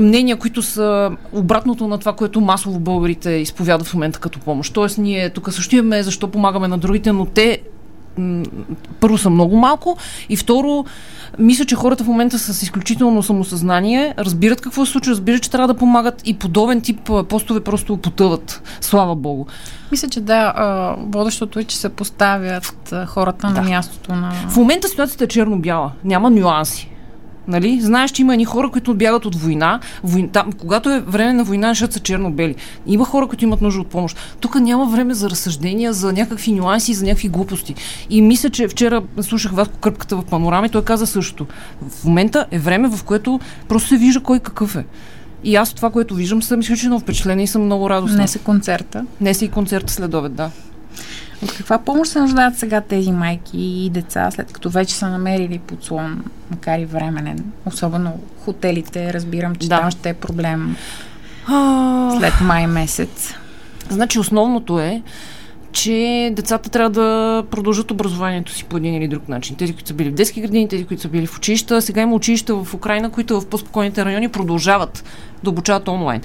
мнения, 0.00 0.36
които 0.36 0.62
са 0.62 1.10
обратното 1.32 1.88
на 1.88 1.98
това, 1.98 2.12
което 2.12 2.40
масово 2.40 2.78
българите 2.78 3.30
изповядат 3.30 3.86
в 3.86 3.94
момента 3.94 4.18
като 4.18 4.38
помощ. 4.38 4.74
Тоест, 4.74 4.98
ние 4.98 5.30
тук 5.30 5.52
също 5.52 5.76
имаме 5.76 6.02
защо 6.02 6.28
помагаме 6.28 6.68
на 6.68 6.78
другите, 6.78 7.12
но 7.12 7.26
те 7.26 7.58
първо 9.00 9.18
са 9.18 9.30
много 9.30 9.56
малко 9.56 9.96
и 10.28 10.36
второ, 10.36 10.84
мисля, 11.38 11.64
че 11.64 11.74
хората 11.74 12.04
в 12.04 12.06
момента 12.06 12.38
са 12.38 12.54
с 12.54 12.62
изключително 12.62 13.22
самосъзнание, 13.22 14.14
разбират 14.18 14.60
какво 14.60 14.86
се 14.86 14.92
случва, 14.92 15.12
разбират, 15.12 15.42
че 15.42 15.50
трябва 15.50 15.68
да 15.68 15.78
помагат 15.78 16.22
и 16.24 16.34
подобен 16.34 16.80
тип 16.80 17.10
постове 17.28 17.60
просто 17.60 17.96
потъват. 17.96 18.62
Слава 18.80 19.16
Богу. 19.16 19.46
Мисля, 19.90 20.08
че 20.08 20.20
да, 20.20 20.96
водещото 20.98 21.58
е, 21.58 21.64
че 21.64 21.76
се 21.76 21.88
поставят 21.88 22.94
хората 23.06 23.46
да. 23.46 23.62
на 23.62 23.68
мястото 23.68 24.14
на... 24.14 24.32
В 24.48 24.56
момента 24.56 24.88
ситуацията 24.88 25.24
е 25.24 25.28
черно-бяла. 25.28 25.90
Няма 26.04 26.30
нюанси. 26.30 26.90
Нали? 27.48 27.80
Знаеш, 27.80 28.10
че 28.10 28.22
има 28.22 28.34
едни 28.34 28.44
хора, 28.44 28.70
които 28.70 28.94
бягат 28.94 29.26
от 29.26 29.34
война. 29.34 29.80
война 30.04 30.28
там, 30.28 30.52
когато 30.52 30.90
е 30.90 31.00
време 31.00 31.32
на 31.32 31.44
война, 31.44 31.68
защото 31.68 31.94
са 31.94 32.00
черно-бели. 32.00 32.54
Има 32.86 33.04
хора, 33.04 33.26
които 33.26 33.44
имат 33.44 33.60
нужда 33.60 33.80
от 33.80 33.88
помощ. 33.88 34.16
Тук 34.40 34.54
няма 34.54 34.86
време 34.86 35.14
за 35.14 35.30
разсъждения, 35.30 35.92
за 35.92 36.12
някакви 36.12 36.52
нюанси, 36.52 36.94
за 36.94 37.04
някакви 37.04 37.28
глупости. 37.28 37.74
И 38.10 38.22
мисля, 38.22 38.50
че 38.50 38.68
вчера 38.68 39.02
слушах 39.20 39.52
Васко 39.52 39.78
Кърпката 39.78 40.16
в 40.16 40.24
панорама 40.24 40.66
и 40.66 40.70
той 40.70 40.84
каза 40.84 41.06
същото. 41.06 41.46
В 41.88 42.04
момента 42.04 42.46
е 42.50 42.58
време, 42.58 42.88
в 42.88 43.04
което 43.04 43.40
просто 43.68 43.88
се 43.88 43.96
вижда 43.96 44.20
кой 44.20 44.40
какъв 44.40 44.76
е. 44.76 44.84
И 45.44 45.56
аз 45.56 45.72
това, 45.72 45.90
което 45.90 46.14
виждам, 46.14 46.42
съм 46.42 46.60
изключително 46.60 47.00
впечатлена 47.00 47.42
и 47.42 47.46
съм 47.46 47.64
много 47.64 47.90
радостна. 47.90 48.18
Не 48.18 48.28
се 48.28 48.38
концерта. 48.38 49.04
Не 49.20 49.34
се 49.34 49.44
и 49.44 49.48
концерта 49.48 49.92
след 49.92 50.14
обед, 50.14 50.34
да. 50.34 50.50
От 51.42 51.52
каква 51.52 51.78
помощ 51.78 52.12
се 52.12 52.20
нуждаят 52.20 52.58
сега 52.58 52.80
тези 52.80 53.12
майки 53.12 53.58
и 53.58 53.90
деца, 53.90 54.30
след 54.30 54.52
като 54.52 54.70
вече 54.70 54.94
са 54.94 55.08
намерили 55.08 55.58
подслон, 55.58 56.24
макар 56.50 56.78
и 56.78 56.84
временен? 56.84 57.44
Особено 57.66 58.20
хотелите, 58.40 59.12
разбирам, 59.12 59.56
че 59.56 59.68
да. 59.68 59.80
там 59.80 59.90
ще 59.90 60.08
е 60.08 60.14
проблем 60.14 60.76
след 62.18 62.40
май 62.42 62.66
месец. 62.66 63.34
Значи 63.90 64.18
основното 64.18 64.80
е, 64.80 65.02
че 65.78 66.30
децата 66.32 66.70
трябва 66.70 66.90
да 66.90 67.44
продължат 67.50 67.90
образованието 67.90 68.52
си 68.52 68.64
по 68.64 68.76
един 68.76 68.94
или 68.94 69.08
друг 69.08 69.28
начин. 69.28 69.56
Тези, 69.56 69.72
които 69.72 69.88
са 69.88 69.94
били 69.94 70.10
в 70.10 70.14
детски 70.14 70.40
градини, 70.40 70.68
тези, 70.68 70.84
които 70.84 71.02
са 71.02 71.08
били 71.08 71.26
в 71.26 71.36
училища. 71.36 71.82
Сега 71.82 72.02
има 72.02 72.14
училища 72.14 72.54
в 72.54 72.74
Украина, 72.74 73.10
които 73.10 73.40
в 73.40 73.46
по-спокойните 73.46 74.04
райони 74.04 74.28
продължават 74.28 75.04
да 75.44 75.50
обучават 75.50 75.88
онлайн. 75.88 76.20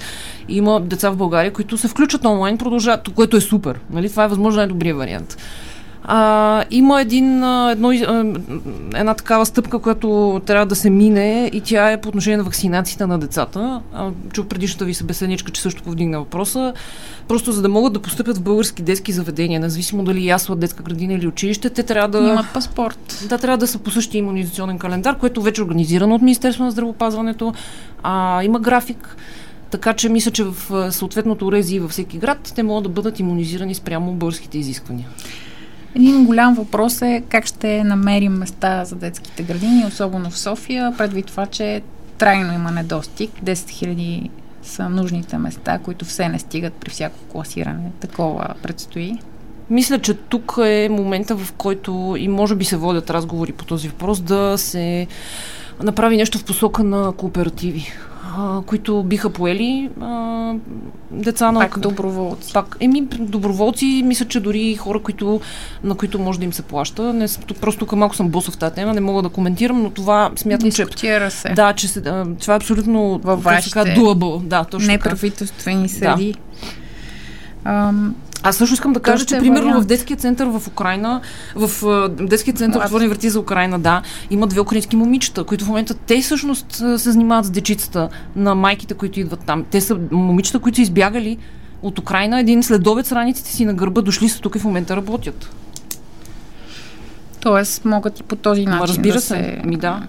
Има 0.49 0.81
деца 0.81 1.09
в 1.09 1.17
България, 1.17 1.53
които 1.53 1.77
се 1.77 1.87
включат 1.87 2.25
онлайн, 2.25 2.57
продължават, 2.57 3.09
което 3.15 3.37
е 3.37 3.41
супер. 3.41 3.79
Нали? 3.89 4.09
Това 4.09 4.23
е 4.23 4.27
възможно 4.27 4.57
най-добрият 4.57 4.97
вариант. 4.97 5.37
А, 6.05 6.63
има 6.71 7.01
един, 7.01 7.43
едно, 7.43 7.91
една 8.95 9.13
такава 9.13 9.45
стъпка, 9.45 9.79
която 9.79 10.41
трябва 10.45 10.65
да 10.65 10.75
се 10.75 10.89
мине 10.89 11.49
и 11.53 11.61
тя 11.61 11.91
е 11.91 12.01
по 12.01 12.09
отношение 12.09 12.37
на 12.37 12.43
вакцинацията 12.43 13.07
на 13.07 13.19
децата. 13.19 13.81
чух 14.33 14.45
предишната 14.45 14.85
ви 14.85 14.93
събеседничка, 14.93 15.51
че 15.51 15.61
също 15.61 15.83
повдигна 15.83 16.19
въпроса. 16.19 16.73
Просто 17.27 17.51
за 17.51 17.61
да 17.61 17.69
могат 17.69 17.93
да 17.93 18.01
постъпят 18.01 18.37
в 18.37 18.41
български 18.41 18.81
детски 18.81 19.11
заведения, 19.11 19.59
независимо 19.59 20.03
дали 20.03 20.25
ясла, 20.25 20.55
детска 20.55 20.83
градина 20.83 21.13
или 21.13 21.27
училище, 21.27 21.69
те 21.69 21.83
трябва 21.83 22.19
да... 22.19 22.27
Имат 22.27 22.53
паспорт. 22.53 23.25
Да, 23.29 23.37
трябва 23.37 23.57
да 23.57 23.67
са 23.67 23.79
по 23.79 23.91
същия 23.91 24.19
иммунизационен 24.19 24.79
календар, 24.79 25.17
което 25.17 25.41
вече 25.41 25.61
е 25.61 25.63
организирано 25.63 26.15
от 26.15 26.21
Министерство 26.21 26.63
на 26.63 26.71
здравопазването. 26.71 27.53
А, 28.03 28.43
има 28.43 28.59
график. 28.59 29.17
Така 29.69 29.93
че 29.93 30.09
мисля, 30.09 30.31
че 30.31 30.43
в 30.43 30.91
съответното 30.91 31.47
урези 31.47 31.79
във 31.79 31.91
всеки 31.91 32.17
град 32.17 32.51
те 32.55 32.63
могат 32.63 32.83
да 32.83 32.89
бъдат 32.89 33.19
иммунизирани 33.19 33.75
спрямо 33.75 34.13
българските 34.13 34.57
изисквания. 34.57 35.07
Един 35.95 36.25
голям 36.25 36.53
въпрос 36.53 37.01
е 37.01 37.23
как 37.29 37.45
ще 37.45 37.83
намерим 37.83 38.33
места 38.33 38.85
за 38.85 38.95
детските 38.95 39.43
градини, 39.43 39.85
особено 39.85 40.29
в 40.29 40.37
София, 40.37 40.93
предвид 40.97 41.25
това, 41.25 41.45
че 41.45 41.81
трайно 42.17 42.53
има 42.53 42.71
недостиг. 42.71 43.31
10 43.43 43.53
000 43.53 44.29
са 44.63 44.89
нужните 44.89 45.37
места, 45.37 45.79
които 45.79 46.05
все 46.05 46.29
не 46.29 46.39
стигат 46.39 46.73
при 46.73 46.89
всяко 46.89 47.19
класиране. 47.31 47.91
Такова 47.99 48.47
предстои. 48.61 49.17
Мисля, 49.69 49.99
че 49.99 50.13
тук 50.13 50.57
е 50.65 50.89
момента, 50.91 51.35
в 51.35 51.53
който 51.53 52.15
и 52.19 52.27
може 52.27 52.55
би 52.55 52.65
се 52.65 52.77
водят 52.77 53.09
разговори 53.09 53.51
по 53.51 53.65
този 53.65 53.87
въпрос, 53.87 54.21
да 54.21 54.57
се 54.57 55.07
направи 55.83 56.17
нещо 56.17 56.37
в 56.37 56.43
посока 56.43 56.83
на 56.83 57.11
кооперативи 57.11 57.91
а, 58.37 58.61
които 58.61 59.03
биха 59.03 59.29
поели 59.29 59.89
а, 60.01 60.53
деца 61.11 61.51
на... 61.51 61.59
Пак 61.59 61.79
доброволци. 61.79 62.53
Пак, 62.53 62.77
еми, 62.79 63.01
доброволци, 63.19 64.01
мисля, 64.05 64.25
че 64.25 64.39
дори 64.39 64.75
хора, 64.75 64.99
които, 64.99 65.41
на 65.83 65.95
които 65.95 66.19
може 66.19 66.39
да 66.39 66.45
им 66.45 66.53
се 66.53 66.61
плаща. 66.61 67.13
Не, 67.13 67.25
просто 67.61 67.79
тук 67.79 67.91
малко 67.91 68.15
съм 68.15 68.29
босов 68.29 68.53
в 68.53 68.57
тази 68.57 68.75
тема, 68.75 68.93
не 68.93 69.01
мога 69.01 69.21
да 69.21 69.29
коментирам, 69.29 69.83
но 69.83 69.89
това 69.89 70.31
смятам, 70.35 70.71
че... 70.71 70.85
се. 71.29 71.49
Да, 71.49 71.73
че 71.73 71.87
се, 71.87 72.01
това 72.41 72.53
е 72.53 72.57
абсолютно... 72.57 73.19
Във 73.23 73.43
вашите... 73.43 73.79
Doable. 73.79 74.41
Да, 74.41 74.63
точно 74.63 74.87
Неправителствени 74.87 75.89
среди. 75.89 76.33
Да. 76.33 76.39
Ам, 77.71 78.15
аз 78.43 78.55
също 78.55 78.73
искам 78.73 78.93
да 78.93 78.99
кажа, 78.99 79.25
че 79.25 79.35
е 79.35 79.39
примерно 79.39 79.67
вариант. 79.67 79.83
в 79.83 79.87
детския 79.87 80.17
център 80.17 80.47
в 80.47 80.67
Украина, 80.67 81.21
в 81.55 81.69
uh, 81.69 82.27
детския 82.27 82.53
център 82.53 82.85
Отворени 82.85 83.09
врати 83.09 83.29
за 83.29 83.39
Украина, 83.39 83.79
да, 83.79 84.01
има 84.29 84.47
две 84.47 84.61
украински 84.61 84.95
момичета, 84.95 85.43
които 85.43 85.65
в 85.65 85.67
момента 85.67 85.93
те 85.93 86.21
всъщност 86.21 86.71
се 86.71 87.11
занимават 87.11 87.45
с 87.45 87.49
дечицата 87.49 88.09
на 88.35 88.55
майките, 88.55 88.93
които 88.93 89.19
идват 89.19 89.39
там. 89.45 89.65
Те 89.71 89.81
са 89.81 89.97
момичета, 90.11 90.59
които 90.59 90.75
са 90.75 90.81
избягали 90.81 91.37
от 91.81 91.99
Украина, 91.99 92.39
един 92.39 92.63
следобед 92.63 93.05
с 93.05 93.11
раниците 93.11 93.49
си 93.51 93.65
на 93.65 93.73
гърба, 93.73 94.01
дошли 94.01 94.29
са 94.29 94.39
тук 94.39 94.55
и 94.55 94.59
в 94.59 94.63
момента 94.63 94.95
работят. 94.95 95.49
Тоест 97.43 97.85
могат 97.85 98.19
и 98.19 98.23
по 98.23 98.35
този 98.35 98.65
начин 98.65 98.81
разбира 98.81 99.13
да 99.13 99.21
се. 99.21 99.27
се... 99.27 99.61
Ми 99.65 99.77
да 99.77 100.01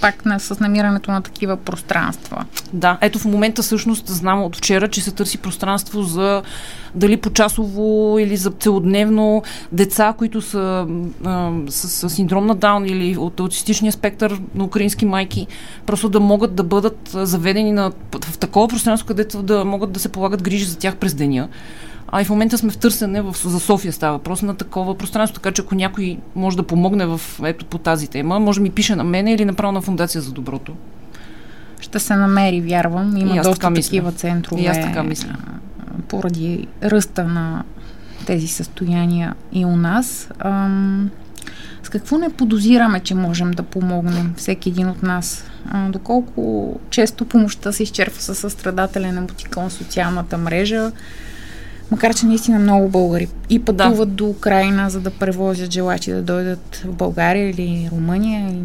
пак 0.00 0.24
на, 0.24 0.40
с 0.40 0.60
намирането 0.60 1.10
на 1.10 1.22
такива 1.22 1.56
пространства. 1.56 2.44
Да, 2.72 2.98
ето 3.00 3.18
в 3.18 3.24
момента 3.24 3.62
всъщност 3.62 4.08
знам 4.08 4.42
от 4.42 4.56
вчера, 4.56 4.88
че 4.88 5.00
се 5.00 5.10
търси 5.10 5.38
пространство 5.38 6.02
за 6.02 6.42
дали 6.94 7.16
почасово 7.16 8.16
или 8.18 8.36
за 8.36 8.50
целодневно 8.50 9.42
деца, 9.72 10.14
които 10.18 10.42
са 10.42 10.86
а, 11.24 11.50
с, 11.68 11.88
с 11.88 12.10
синдром 12.10 12.46
на 12.46 12.54
Даун 12.54 12.84
или 12.84 13.16
от 13.16 13.40
аутистичния 13.40 13.92
спектър 13.92 14.40
на 14.54 14.64
украински 14.64 15.06
майки, 15.06 15.46
просто 15.86 16.08
да 16.08 16.20
могат 16.20 16.54
да 16.54 16.62
бъдат 16.62 17.10
заведени 17.12 17.72
на, 17.72 17.92
в 18.20 18.38
такова 18.38 18.68
пространство, 18.68 19.06
където 19.08 19.42
да 19.42 19.64
могат 19.64 19.92
да 19.92 20.00
се 20.00 20.08
полагат 20.08 20.42
грижи 20.42 20.64
за 20.64 20.78
тях 20.78 20.96
през 20.96 21.14
деня. 21.14 21.48
А 22.16 22.20
и 22.20 22.24
в 22.24 22.30
момента 22.30 22.58
сме 22.58 22.70
в 22.70 22.76
търсене 22.76 23.22
в, 23.22 23.36
за 23.44 23.60
София 23.60 23.92
става 23.92 24.18
въпрос 24.18 24.42
на 24.42 24.54
такова 24.54 24.98
пространство, 24.98 25.34
така 25.34 25.52
че 25.52 25.62
ако 25.62 25.74
някой 25.74 26.18
може 26.34 26.56
да 26.56 26.62
помогне 26.62 27.06
в, 27.06 27.20
ето, 27.44 27.64
по 27.64 27.78
тази 27.78 28.08
тема, 28.08 28.40
може 28.40 28.60
да 28.60 28.62
ми 28.62 28.70
пише 28.70 28.96
на 28.96 29.04
мене 29.04 29.32
или 29.32 29.44
направо 29.44 29.72
на 29.72 29.80
Фундация 29.80 30.20
за 30.20 30.32
доброто. 30.32 30.72
Ще 31.80 31.98
се 31.98 32.16
намери, 32.16 32.60
вярвам. 32.60 33.16
Има 33.16 33.42
доста 33.42 33.74
такива 33.74 34.12
центрове. 34.12 34.62
И 34.62 34.66
аз 34.66 34.80
така 34.80 35.02
мисля. 35.02 35.36
Поради 36.08 36.66
ръста 36.82 37.24
на 37.24 37.64
тези 38.26 38.46
състояния 38.46 39.34
и 39.52 39.64
у 39.64 39.76
нас. 39.76 40.28
Ам, 40.38 41.10
с 41.82 41.88
какво 41.88 42.18
не 42.18 42.32
подозираме, 42.32 43.00
че 43.00 43.14
можем 43.14 43.50
да 43.50 43.62
помогнем 43.62 44.34
всеки 44.36 44.68
един 44.68 44.88
от 44.88 45.02
нас? 45.02 45.44
А, 45.70 45.88
доколко 45.88 46.74
често 46.90 47.24
помощта 47.24 47.72
се 47.72 47.82
изчерпва 47.82 48.22
със 48.22 48.38
състрадателен 48.38 49.18
емотикон 49.18 49.70
социалната 49.70 50.38
мрежа, 50.38 50.92
Макар, 51.94 52.14
че 52.14 52.26
наистина 52.26 52.58
много 52.58 52.88
българи 52.88 53.28
и 53.48 53.64
пътуват 53.64 54.08
да. 54.08 54.14
до 54.14 54.26
Украина, 54.26 54.90
за 54.90 55.00
да 55.00 55.10
превозят 55.10 55.70
желачи 55.70 56.12
да 56.12 56.22
дойдат 56.22 56.82
в 56.84 56.92
България 56.92 57.50
или 57.50 57.88
Румъния 57.92 58.50
или 58.50 58.62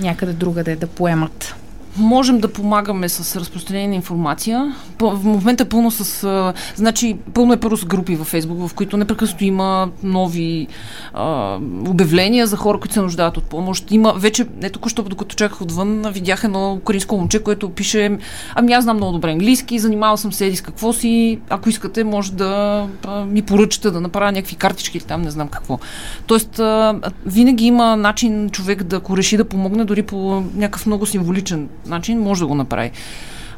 някъде 0.00 0.32
другаде 0.32 0.76
да 0.76 0.86
поемат 0.86 1.54
можем 1.96 2.40
да 2.40 2.52
помагаме 2.52 3.08
с 3.08 3.40
разпространение 3.40 3.88
на 3.88 3.94
информация. 3.94 4.74
В 5.00 5.24
момента 5.24 5.62
е 5.62 5.68
пълно 5.68 5.90
с... 5.90 6.52
Значи, 6.76 7.16
пълно 7.34 7.52
е 7.52 7.60
първо 7.60 7.76
с 7.76 7.84
групи 7.84 8.16
във 8.16 8.26
Фейсбук, 8.26 8.68
в 8.68 8.74
които 8.74 8.96
непрекъснато 8.96 9.44
има 9.44 9.88
нови 10.02 10.66
а, 11.14 11.58
обявления 11.88 12.46
за 12.46 12.56
хора, 12.56 12.80
които 12.80 12.94
се 12.94 13.00
нуждаят 13.00 13.36
от 13.36 13.44
помощ. 13.44 13.90
Има 13.90 14.12
вече, 14.16 14.46
ето 14.62 14.82
току-що, 14.82 15.02
докато 15.02 15.36
чаках 15.36 15.60
отвън, 15.60 16.02
видях 16.02 16.44
едно 16.44 16.72
украинско 16.72 17.16
момче, 17.16 17.42
което 17.42 17.70
пише, 17.70 18.18
ами 18.54 18.72
аз 18.72 18.84
знам 18.84 18.96
много 18.96 19.12
добре 19.12 19.30
английски, 19.30 19.78
занимавал 19.78 20.16
съм 20.16 20.32
се 20.32 20.56
с 20.56 20.60
какво 20.60 20.92
си, 20.92 21.40
ако 21.48 21.68
искате, 21.68 22.04
може 22.04 22.32
да 22.32 22.86
а, 23.06 23.24
ми 23.24 23.42
поръчате 23.42 23.90
да 23.90 24.00
направя 24.00 24.32
някакви 24.32 24.56
картички 24.56 24.98
или 24.98 25.04
там, 25.04 25.22
не 25.22 25.30
знам 25.30 25.48
какво. 25.48 25.78
Тоест, 26.26 26.58
а, 26.58 27.00
винаги 27.26 27.64
има 27.64 27.96
начин 27.96 28.50
човек 28.50 28.82
да, 28.82 29.00
реши 29.16 29.36
да 29.36 29.44
помогне, 29.44 29.84
дори 29.84 30.02
по 30.02 30.42
някакъв 30.54 30.86
много 30.86 31.06
символичен 31.06 31.68
начин, 31.86 32.20
може 32.20 32.40
да 32.40 32.46
го 32.46 32.54
направи. 32.54 32.90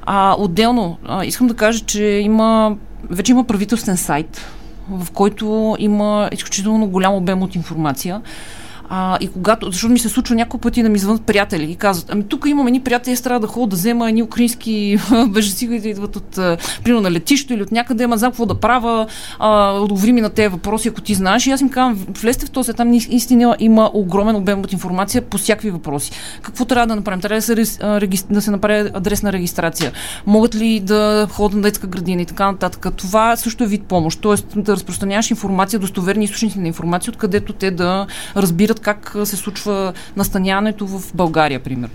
А, 0.06 0.36
отделно, 0.38 0.98
а, 1.06 1.24
искам 1.24 1.46
да 1.46 1.54
кажа, 1.54 1.80
че 1.84 2.04
има, 2.04 2.76
вече 3.10 3.32
има 3.32 3.44
правителствен 3.44 3.96
сайт, 3.96 4.40
в 4.90 5.10
който 5.10 5.76
има 5.78 6.28
изключително 6.32 6.86
голям 6.86 7.14
обем 7.14 7.42
от 7.42 7.54
информация. 7.54 8.20
А, 8.88 9.18
и 9.20 9.28
когато, 9.28 9.70
защото 9.70 9.92
ми 9.92 9.98
се 9.98 10.08
случва 10.08 10.34
няколко 10.34 10.58
пъти 10.58 10.82
да 10.82 10.88
ми 10.88 10.98
звънат 10.98 11.22
приятели 11.22 11.72
и 11.72 11.76
казват, 11.76 12.10
ами 12.12 12.24
тук 12.28 12.46
имам 12.46 12.66
едни 12.66 12.80
приятели, 12.80 13.14
аз 13.14 13.20
трябва 13.20 13.40
да 13.40 13.46
ходя 13.46 13.66
да 13.66 13.76
взема 13.76 14.08
едни 14.08 14.22
украински 14.22 14.98
бежанци, 15.28 15.68
които 15.68 15.88
идват 15.88 16.16
от, 16.16 16.30
примерно, 16.84 17.00
на 17.00 17.10
летището 17.10 17.54
или 17.54 17.62
от 17.62 17.72
някъде, 17.72 18.04
ама 18.04 18.18
знам 18.18 18.30
какво 18.30 18.46
да 18.46 18.54
правя, 18.54 19.06
отговори 19.80 20.12
ми 20.12 20.20
на 20.20 20.30
тези 20.30 20.48
въпроси, 20.48 20.88
ако 20.88 21.00
ти 21.00 21.14
знаеш. 21.14 21.46
И 21.46 21.50
аз 21.50 21.60
им 21.60 21.68
казвам, 21.68 22.06
влезте 22.22 22.46
в 22.46 22.50
този 22.50 22.72
там, 22.72 22.90
наистина 22.90 23.56
има 23.58 23.90
огромен 23.94 24.36
обем 24.36 24.60
от 24.60 24.72
информация 24.72 25.22
по 25.22 25.38
всякакви 25.38 25.70
въпроси. 25.70 26.12
Какво 26.42 26.64
трябва 26.64 26.86
да 26.86 26.96
направим? 26.96 27.20
Трябва 27.20 27.36
да 27.36 27.66
се, 27.66 28.26
да 28.30 28.42
се 28.42 28.50
направи 28.50 28.90
адресна 28.94 29.32
регистрация. 29.32 29.92
Могат 30.26 30.54
ли 30.54 30.80
да 30.80 31.28
ходят 31.30 31.56
на 31.56 31.62
детска 31.62 31.86
градина 31.86 32.22
и 32.22 32.26
така 32.26 32.52
нататък. 32.52 32.86
Това 32.96 33.36
също 33.36 33.64
е 33.64 33.66
вид 33.66 33.82
помощ. 33.82 34.20
Тоест 34.20 34.46
да 34.56 34.72
разпространяваш 34.72 35.30
информация, 35.30 35.78
достоверни 35.78 36.24
източници 36.24 36.58
на 36.58 36.66
информация, 36.66 37.10
откъдето 37.10 37.52
те 37.52 37.70
да 37.70 38.06
разбират 38.36 38.73
как 38.80 39.16
се 39.24 39.36
случва 39.36 39.92
настаняването 40.16 40.86
в 40.86 41.14
България, 41.14 41.60
примерно. 41.60 41.94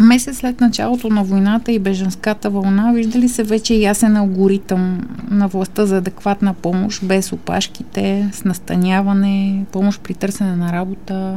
Месец 0.00 0.36
след 0.36 0.60
началото 0.60 1.08
на 1.08 1.24
войната 1.24 1.72
и 1.72 1.78
беженската 1.78 2.50
вълна, 2.50 2.92
вижда 2.92 3.18
ли 3.18 3.28
се 3.28 3.42
вече 3.42 3.74
ясен 3.74 4.16
алгоритъм 4.16 5.08
на 5.30 5.48
властта 5.48 5.86
за 5.86 5.96
адекватна 5.96 6.54
помощ, 6.54 7.04
без 7.04 7.32
опашките, 7.32 8.28
с 8.32 8.44
настаняване, 8.44 9.64
помощ 9.72 10.00
при 10.00 10.14
търсене 10.14 10.56
на 10.56 10.72
работа, 10.72 11.36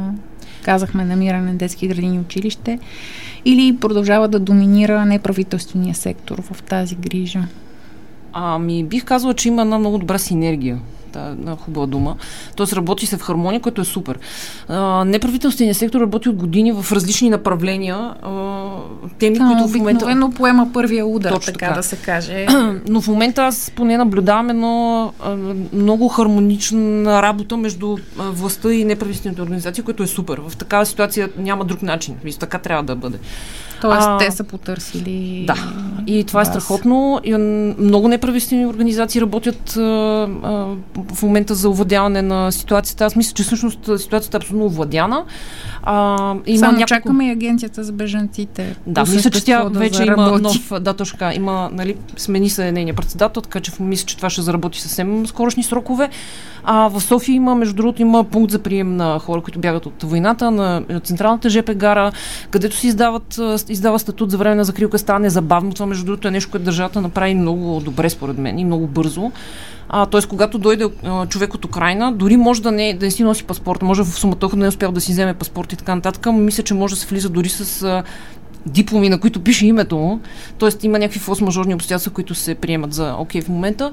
казахме 0.62 1.04
намиране 1.04 1.52
на 1.52 1.58
детски 1.58 1.88
градини 1.88 2.18
училище, 2.18 2.78
или 3.44 3.76
продължава 3.76 4.28
да 4.28 4.38
доминира 4.38 5.06
неправителствения 5.06 5.94
сектор 5.94 6.42
в 6.52 6.62
тази 6.62 6.94
грижа? 6.94 7.42
Ами, 8.32 8.84
бих 8.84 9.04
казала, 9.04 9.34
че 9.34 9.48
има 9.48 9.62
една 9.62 9.78
много 9.78 9.98
добра 9.98 10.18
синергия 10.18 10.78
на 11.20 11.56
хубава 11.56 11.86
дума. 11.86 12.16
Тоест 12.56 12.72
работи 12.72 13.06
се 13.06 13.16
в 13.16 13.22
хармония, 13.22 13.60
което 13.60 13.80
е 13.80 13.84
супер. 13.84 14.18
А, 14.68 15.04
неправителственият 15.04 15.76
сектор 15.76 16.00
работи 16.00 16.28
от 16.28 16.36
години 16.36 16.72
в 16.72 16.92
различни 16.92 17.30
направления. 17.30 17.96
А, 17.96 18.32
теми, 19.18 19.38
да, 19.38 19.46
които 19.46 19.68
в 19.68 19.74
момента... 19.74 20.30
поема 20.36 20.70
първия 20.72 21.06
удар, 21.06 21.30
Точно 21.30 21.52
така, 21.52 21.66
така 21.66 21.76
да 21.76 21.82
се 21.82 21.96
каже. 21.96 22.46
Но 22.88 23.00
в 23.00 23.08
момента 23.08 23.42
аз 23.42 23.72
поне 23.76 23.96
наблюдавам 23.96 24.50
едно 24.50 25.12
много 25.72 26.08
хармонична 26.08 27.22
работа 27.22 27.56
между 27.56 27.96
властта 28.16 28.72
и 28.72 28.84
неправителствените 28.84 29.42
организации, 29.42 29.84
което 29.84 30.02
е 30.02 30.06
супер. 30.06 30.40
В 30.48 30.56
такава 30.56 30.86
ситуация 30.86 31.28
няма 31.36 31.64
друг 31.64 31.82
начин. 31.82 32.14
Мисля, 32.24 32.38
така 32.38 32.58
трябва 32.58 32.82
да 32.82 32.96
бъде. 32.96 33.18
Тоест, 33.84 34.06
а, 34.08 34.18
те 34.18 34.30
са 34.30 34.44
потърсили. 34.44 35.44
Да. 35.46 35.56
И 36.06 36.24
това 36.24 36.40
е 36.40 36.44
вас. 36.44 36.48
е 36.48 36.60
страхотно. 36.60 37.20
И 37.24 37.34
много 37.78 38.08
неправителствени 38.08 38.66
организации 38.66 39.20
работят 39.20 39.76
а, 39.76 39.80
а, 39.80 40.66
в 41.14 41.22
момента 41.22 41.54
за 41.54 41.68
овладяване 41.68 42.22
на 42.22 42.52
ситуацията. 42.52 43.04
Аз 43.04 43.16
мисля, 43.16 43.34
че 43.34 43.42
всъщност 43.42 43.78
ситуацията 43.98 44.36
е 44.36 44.38
абсолютно 44.38 44.66
овладяна. 44.66 45.24
А, 45.86 46.34
има 46.46 46.58
Само 46.58 46.72
няколко... 46.72 46.86
чакаме 46.88 47.26
и 47.26 47.30
агенцията 47.30 47.84
за 47.84 47.92
бежанците. 47.92 48.76
Да, 48.86 49.00
мисля, 49.00 49.30
че 49.30 49.44
тя 49.44 49.68
да 49.68 49.78
вече 49.78 49.96
заработи. 49.96 50.28
има 50.28 50.38
нов, 50.38 50.72
да, 50.80 50.94
точно 50.94 51.18
така, 51.18 51.34
има, 51.34 51.70
нали, 51.72 51.96
смени 52.16 52.50
се 52.50 52.72
нейния 52.72 52.94
председател, 52.94 53.42
така 53.42 53.60
че 53.60 53.72
мисля, 53.80 54.06
че 54.06 54.16
това 54.16 54.30
ще 54.30 54.42
заработи 54.42 54.80
съвсем 54.80 55.26
скорошни 55.26 55.62
срокове. 55.62 56.08
А 56.64 56.88
в 56.88 57.00
София 57.00 57.34
има, 57.34 57.54
между 57.54 57.74
другото, 57.74 58.02
има 58.02 58.24
пункт 58.24 58.52
за 58.52 58.58
прием 58.58 58.96
на 58.96 59.18
хора, 59.18 59.40
които 59.40 59.58
бягат 59.58 59.86
от 59.86 60.02
войната, 60.02 60.50
на 60.50 60.82
централната 61.04 61.50
ЖП 61.50 61.74
гара, 61.74 62.12
където 62.50 62.76
се 62.76 62.86
издават, 62.86 63.40
издава 63.68 63.98
статут 63.98 64.30
за 64.30 64.36
време 64.36 64.54
на 64.54 64.64
закрилка, 64.64 64.98
става 64.98 65.18
незабавно. 65.18 65.72
Това, 65.72 65.86
между 65.86 66.04
другото, 66.04 66.28
е 66.28 66.30
нещо, 66.30 66.50
което 66.50 66.64
държавата 66.64 67.00
направи 67.00 67.34
много 67.34 67.80
добре, 67.84 68.10
според 68.10 68.38
мен, 68.38 68.58
и 68.58 68.64
много 68.64 68.86
бързо. 68.86 69.32
А, 69.88 70.06
т.е. 70.06 70.22
когато 70.22 70.58
дойде 70.58 70.86
а, 71.04 71.26
човек 71.26 71.54
от 71.54 71.64
Украина, 71.64 72.12
дори 72.12 72.36
може 72.36 72.62
да 72.62 72.72
не, 72.72 72.94
да 72.94 73.06
не 73.06 73.10
си 73.10 73.22
носи 73.22 73.44
паспорт, 73.44 73.82
може 73.82 74.02
в 74.02 74.18
суматоха 74.18 74.56
да 74.56 74.60
не 74.60 74.66
е 74.66 74.68
успял 74.68 74.92
да 74.92 75.00
си 75.00 75.12
вземе 75.12 75.34
паспорт 75.34 75.72
и 75.72 75.76
така 75.76 75.94
нататък, 75.94 76.26
мисля, 76.32 76.62
че 76.62 76.74
може 76.74 76.94
да 76.94 77.00
се 77.00 77.06
влиза 77.06 77.28
дори 77.28 77.48
с 77.48 77.82
а, 77.82 78.02
дипломи, 78.66 79.08
на 79.08 79.20
които 79.20 79.42
пише 79.42 79.66
името 79.66 79.96
му, 79.96 80.20
т.е. 80.58 80.86
има 80.86 80.98
някакви 80.98 81.20
фос-мажорни 81.20 81.74
обстоятелства, 81.74 82.12
които 82.12 82.34
се 82.34 82.54
приемат 82.54 82.92
за 82.92 83.14
окей 83.18 83.40
okay 83.40 83.44
в 83.44 83.48
момента 83.48 83.92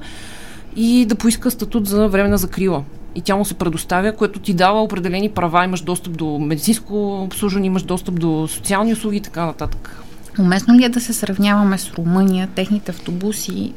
и 0.76 1.06
да 1.08 1.14
поиска 1.14 1.50
статут 1.50 1.86
за 1.86 2.08
времена 2.08 2.36
закрила. 2.36 2.84
И 3.14 3.20
тя 3.20 3.36
му 3.36 3.44
се 3.44 3.54
предоставя, 3.54 4.12
което 4.12 4.40
ти 4.40 4.54
дава 4.54 4.82
определени 4.82 5.28
права, 5.28 5.64
имаш 5.64 5.80
достъп 5.80 6.16
до 6.16 6.38
медицинско 6.38 7.22
обслужване, 7.22 7.66
имаш 7.66 7.82
достъп 7.82 8.20
до 8.20 8.48
социални 8.48 8.92
услуги 8.92 9.16
и 9.16 9.20
така 9.20 9.46
нататък. 9.46 10.02
Уместно 10.38 10.74
ли 10.74 10.84
е 10.84 10.88
да 10.88 11.00
се 11.00 11.12
сравняваме 11.12 11.78
с 11.78 11.92
Румъния, 11.94 12.48
техните 12.54 12.90
автобуси 12.90 13.72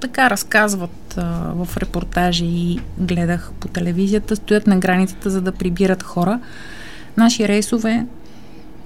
така 0.00 0.30
разказват 0.30 1.14
а, 1.16 1.52
в 1.54 1.76
репортажи 1.76 2.44
и 2.44 2.80
гледах 2.98 3.52
по 3.60 3.68
телевизията, 3.68 4.36
стоят 4.36 4.66
на 4.66 4.78
границата, 4.78 5.30
за 5.30 5.40
да 5.40 5.52
прибират 5.52 6.02
хора. 6.02 6.40
Наши 7.16 7.48
рейсове 7.48 8.06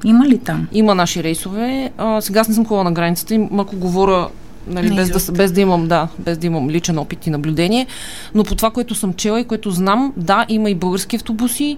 има 0.04 0.28
ли 0.28 0.38
там? 0.38 0.68
Има 0.72 0.94
наши 0.94 1.22
рейсове. 1.22 1.90
А, 1.98 2.20
сега 2.20 2.40
аз 2.40 2.48
не 2.48 2.54
съм 2.54 2.66
ходила 2.66 2.84
на 2.84 2.92
границата, 2.92 3.48
ако 3.58 3.76
говоря 3.76 4.28
нали, 4.66 4.96
без, 4.96 5.26
да, 5.26 5.32
без, 5.32 5.52
да 5.52 5.60
имам, 5.60 5.88
да, 5.88 6.08
без 6.18 6.38
да 6.38 6.46
имам 6.46 6.70
личен 6.70 6.98
опит 6.98 7.26
и 7.26 7.30
наблюдение. 7.30 7.86
Но 8.34 8.44
по 8.44 8.54
това, 8.54 8.70
което 8.70 8.94
съм 8.94 9.14
чела 9.14 9.40
и 9.40 9.44
което 9.44 9.70
знам, 9.70 10.12
да, 10.16 10.46
има 10.48 10.70
и 10.70 10.74
български 10.74 11.16
автобуси. 11.16 11.76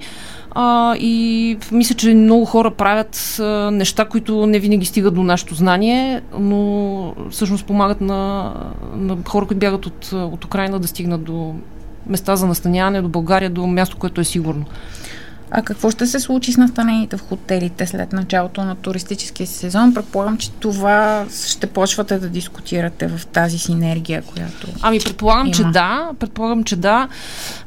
А, 0.55 0.97
и 0.97 1.57
мисля, 1.73 1.95
че 1.95 2.15
много 2.15 2.45
хора 2.45 2.71
правят 2.71 3.37
а, 3.41 3.71
неща, 3.71 4.05
които 4.05 4.47
не 4.47 4.59
винаги 4.59 4.87
стигат 4.87 5.15
до 5.15 5.23
нашето 5.23 5.55
знание, 5.55 6.23
но 6.39 7.15
всъщност 7.31 7.67
помагат 7.67 8.01
на, 8.01 8.53
на 8.97 9.17
хора, 9.29 9.47
които 9.47 9.61
бягат 9.61 9.87
от, 9.87 10.13
от 10.13 10.45
Украина 10.45 10.79
да 10.79 10.89
стигнат 10.89 11.23
до 11.25 11.55
места 12.07 12.37
за 12.37 12.47
настаняване, 12.47 13.03
до 13.03 13.09
България, 13.09 13.51
до 13.51 13.67
място, 13.67 13.97
което 13.99 14.21
е 14.21 14.25
сигурно. 14.25 14.65
А 15.55 15.63
какво 15.63 15.91
ще 15.91 16.07
се 16.07 16.21
случи 16.21 16.53
с 16.53 16.57
настанените 16.57 17.17
в 17.17 17.21
хотелите 17.21 17.87
след 17.87 18.13
началото 18.13 18.65
на 18.65 18.75
туристическия 18.75 19.47
сезон? 19.47 19.95
Предполагам, 19.95 20.37
че 20.39 20.51
това 20.51 21.25
ще 21.47 21.67
почвате 21.67 22.19
да 22.19 22.29
дискутирате 22.29 23.07
в 23.07 23.27
тази 23.27 23.59
синергия, 23.59 24.23
която. 24.23 24.67
Ами, 24.83 25.01
предполагам, 25.01 25.47
има. 25.47 25.55
че 25.57 25.65
да. 25.65 26.11
Предполагам, 26.19 26.65
че 26.65 26.77
да. 26.77 27.09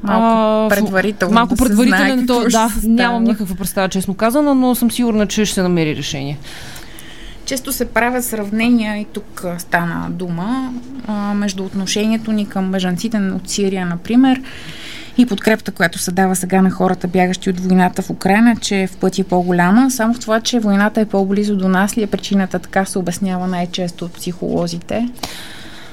Малко 0.04 0.70
предварително. 0.70 1.34
Малко 1.34 1.56
да 1.56 1.64
предварително. 1.64 2.28
То, 2.28 2.46
да, 2.50 2.72
нямам 2.84 3.24
никаква 3.24 3.56
представа, 3.56 3.90
честно 3.90 4.14
казано, 4.14 4.56
но 4.56 4.76
съм 4.76 4.92
сигурна, 4.92 5.28
че 5.28 5.46
ще 5.46 5.54
се 5.54 5.62
намери 5.62 5.96
решение. 5.96 6.38
Често 7.46 7.72
се 7.72 7.86
правят 7.86 8.26
сравнения, 8.26 8.98
и 8.98 9.06
тук 9.06 9.46
стана 9.58 10.10
дума, 10.10 10.74
между 11.36 11.64
отношението 11.64 12.32
ни 12.32 12.50
към 12.50 12.72
бежанците 12.72 13.18
от 13.18 13.50
Сирия, 13.50 13.86
например, 13.86 14.42
и 15.18 15.26
подкрепата, 15.26 15.72
която 15.72 16.00
се 16.00 16.12
дава 16.12 16.36
сега 16.36 16.62
на 16.62 16.72
хората, 16.72 17.08
бягащи 17.08 17.50
от 17.50 17.60
войната 17.60 18.02
в 18.02 18.10
Украина, 18.10 18.56
че 18.62 18.82
е 18.82 18.88
в 18.88 18.98
пъти 18.98 19.24
по-голяма. 19.24 19.92
Само 19.92 20.14
в 20.14 20.20
това, 20.20 20.42
че 20.42 20.60
войната 20.60 21.02
е 21.02 21.06
по-близо 21.06 21.56
до 21.56 21.68
нас 21.68 21.98
ли 21.98 22.04
е 22.04 22.08
причината, 22.08 22.60
така 22.60 22.86
се 22.86 23.00
обяснява 23.00 23.48
най-често 23.48 24.06
от 24.06 24.14
психолозите? 24.14 25.10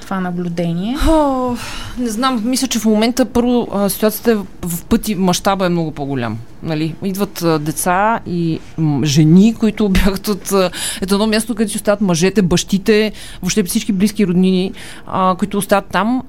Това 0.03 0.21
наблюдение? 0.21 0.97
О, 1.09 1.57
не 1.99 2.09
знам, 2.09 2.43
мисля, 2.45 2.67
че 2.67 2.79
в 2.79 2.85
момента 2.85 3.25
първо 3.25 3.69
ситуацията 3.89 4.33
е 4.33 4.67
в 4.67 4.85
пъти, 4.85 5.15
мащаба 5.15 5.67
е 5.67 5.69
много 5.69 5.91
по-голям. 5.91 6.39
Нали? 6.63 6.95
Идват 7.05 7.45
деца 7.61 8.21
и 8.27 8.61
жени, 9.05 9.55
които 9.55 9.89
бягат 10.05 10.29
от 10.29 10.53
а, 10.53 10.71
едно 11.01 11.27
място, 11.27 11.55
където 11.55 11.71
си 11.71 11.77
остават 11.77 12.01
мъжете, 12.01 12.43
бащите, 12.43 13.13
въобще 13.43 13.63
всички 13.63 13.93
близки 13.93 14.27
роднини, 14.27 14.73
които 15.39 15.59
остават 15.59 15.87
там. 15.93 16.23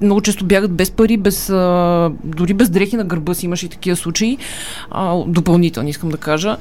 Много 0.00 0.20
често 0.20 0.44
бягат 0.44 0.72
без 0.72 0.90
пари, 0.90 1.16
без, 1.16 1.46
дори 2.24 2.54
без 2.54 2.70
дрехи 2.70 2.96
на 2.96 3.04
гърба 3.04 3.34
си 3.34 3.46
имаше 3.46 3.66
и 3.66 3.68
такива 3.68 3.96
случаи. 3.96 4.38
А, 4.90 5.16
допълнителни, 5.26 5.90
искам 5.90 6.08
да 6.08 6.16
кажа. 6.16 6.56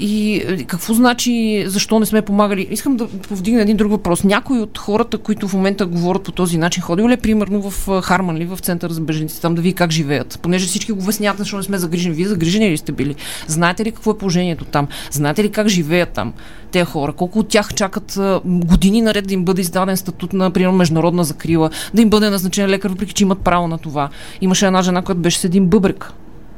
И 0.00 0.44
какво 0.66 0.94
значи, 0.94 1.64
защо 1.66 2.00
не 2.00 2.06
сме 2.06 2.22
помагали? 2.22 2.68
Искам 2.70 2.96
да 2.96 3.08
повдигна 3.08 3.62
един 3.62 3.76
друг 3.76 3.90
въпрос. 3.90 4.24
Някои 4.24 4.60
от 4.60 4.78
хората, 4.78 5.18
които 5.18 5.48
в 5.48 5.54
момента 5.54 5.86
говорят 5.86 6.22
по 6.22 6.32
този 6.32 6.58
начин, 6.58 6.82
ходили 6.82 7.08
ли 7.08 7.16
примерно 7.16 7.70
в 7.70 8.00
Харман 8.02 8.36
ли, 8.36 8.44
в 8.44 8.58
център 8.58 8.90
за 8.90 9.00
беженци, 9.00 9.40
там 9.40 9.54
да 9.54 9.62
ви 9.62 9.72
как 9.72 9.90
живеят? 9.90 10.38
Понеже 10.42 10.66
всички 10.66 10.92
го 10.92 11.00
весняха, 11.00 11.38
защото 11.38 11.56
не 11.56 11.62
сме 11.62 11.78
загрижени. 11.78 12.14
Вие 12.14 12.26
загрижени 12.26 12.70
ли 12.70 12.76
сте 12.76 12.92
били? 12.92 13.14
Знаете 13.46 13.84
ли 13.84 13.92
какво 13.92 14.10
е 14.10 14.18
положението 14.18 14.64
там? 14.64 14.88
Знаете 15.10 15.44
ли 15.44 15.50
как 15.50 15.68
живеят 15.68 16.08
там 16.08 16.32
тези 16.70 16.84
хора? 16.84 17.12
Колко 17.12 17.38
от 17.38 17.48
тях 17.48 17.74
чакат 17.74 18.18
години 18.44 19.02
наред 19.02 19.26
да 19.26 19.34
им 19.34 19.44
бъде 19.44 19.60
издаден 19.60 19.96
статут 19.96 20.32
на, 20.32 20.50
примерно, 20.50 20.76
международна 20.76 21.24
закрила, 21.24 21.70
да 21.94 22.02
им 22.02 22.10
бъде 22.10 22.30
назначен 22.30 22.66
лекар, 22.70 22.90
въпреки 22.90 23.14
че 23.14 23.24
имат 23.24 23.38
право 23.38 23.68
на 23.68 23.78
това? 23.78 24.08
Имаше 24.40 24.66
една 24.66 24.82
жена, 24.82 25.02
която 25.02 25.20
беше 25.20 25.38
с 25.38 25.44
един 25.44 25.66
бъбрек 25.66 26.12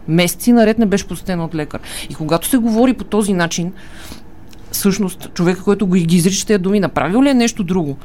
Месеци 0.08 0.52
наред 0.52 0.78
не 0.78 0.86
беше 0.86 1.08
посетена 1.08 1.44
от 1.44 1.54
лекар. 1.54 1.80
И 2.10 2.14
когато 2.14 2.48
се 2.48 2.56
говори 2.56 2.94
по 2.94 3.04
този 3.04 3.32
начин, 3.32 3.72
всъщност 4.72 5.30
човека, 5.34 5.62
който 5.62 5.86
го 5.86 5.94
ги 5.94 6.16
изрича 6.16 6.46
тези 6.46 6.58
думи, 6.58 6.80
направил 6.80 7.22
ли 7.22 7.28
е 7.28 7.34
нещо 7.34 7.64
друго? 7.64 7.96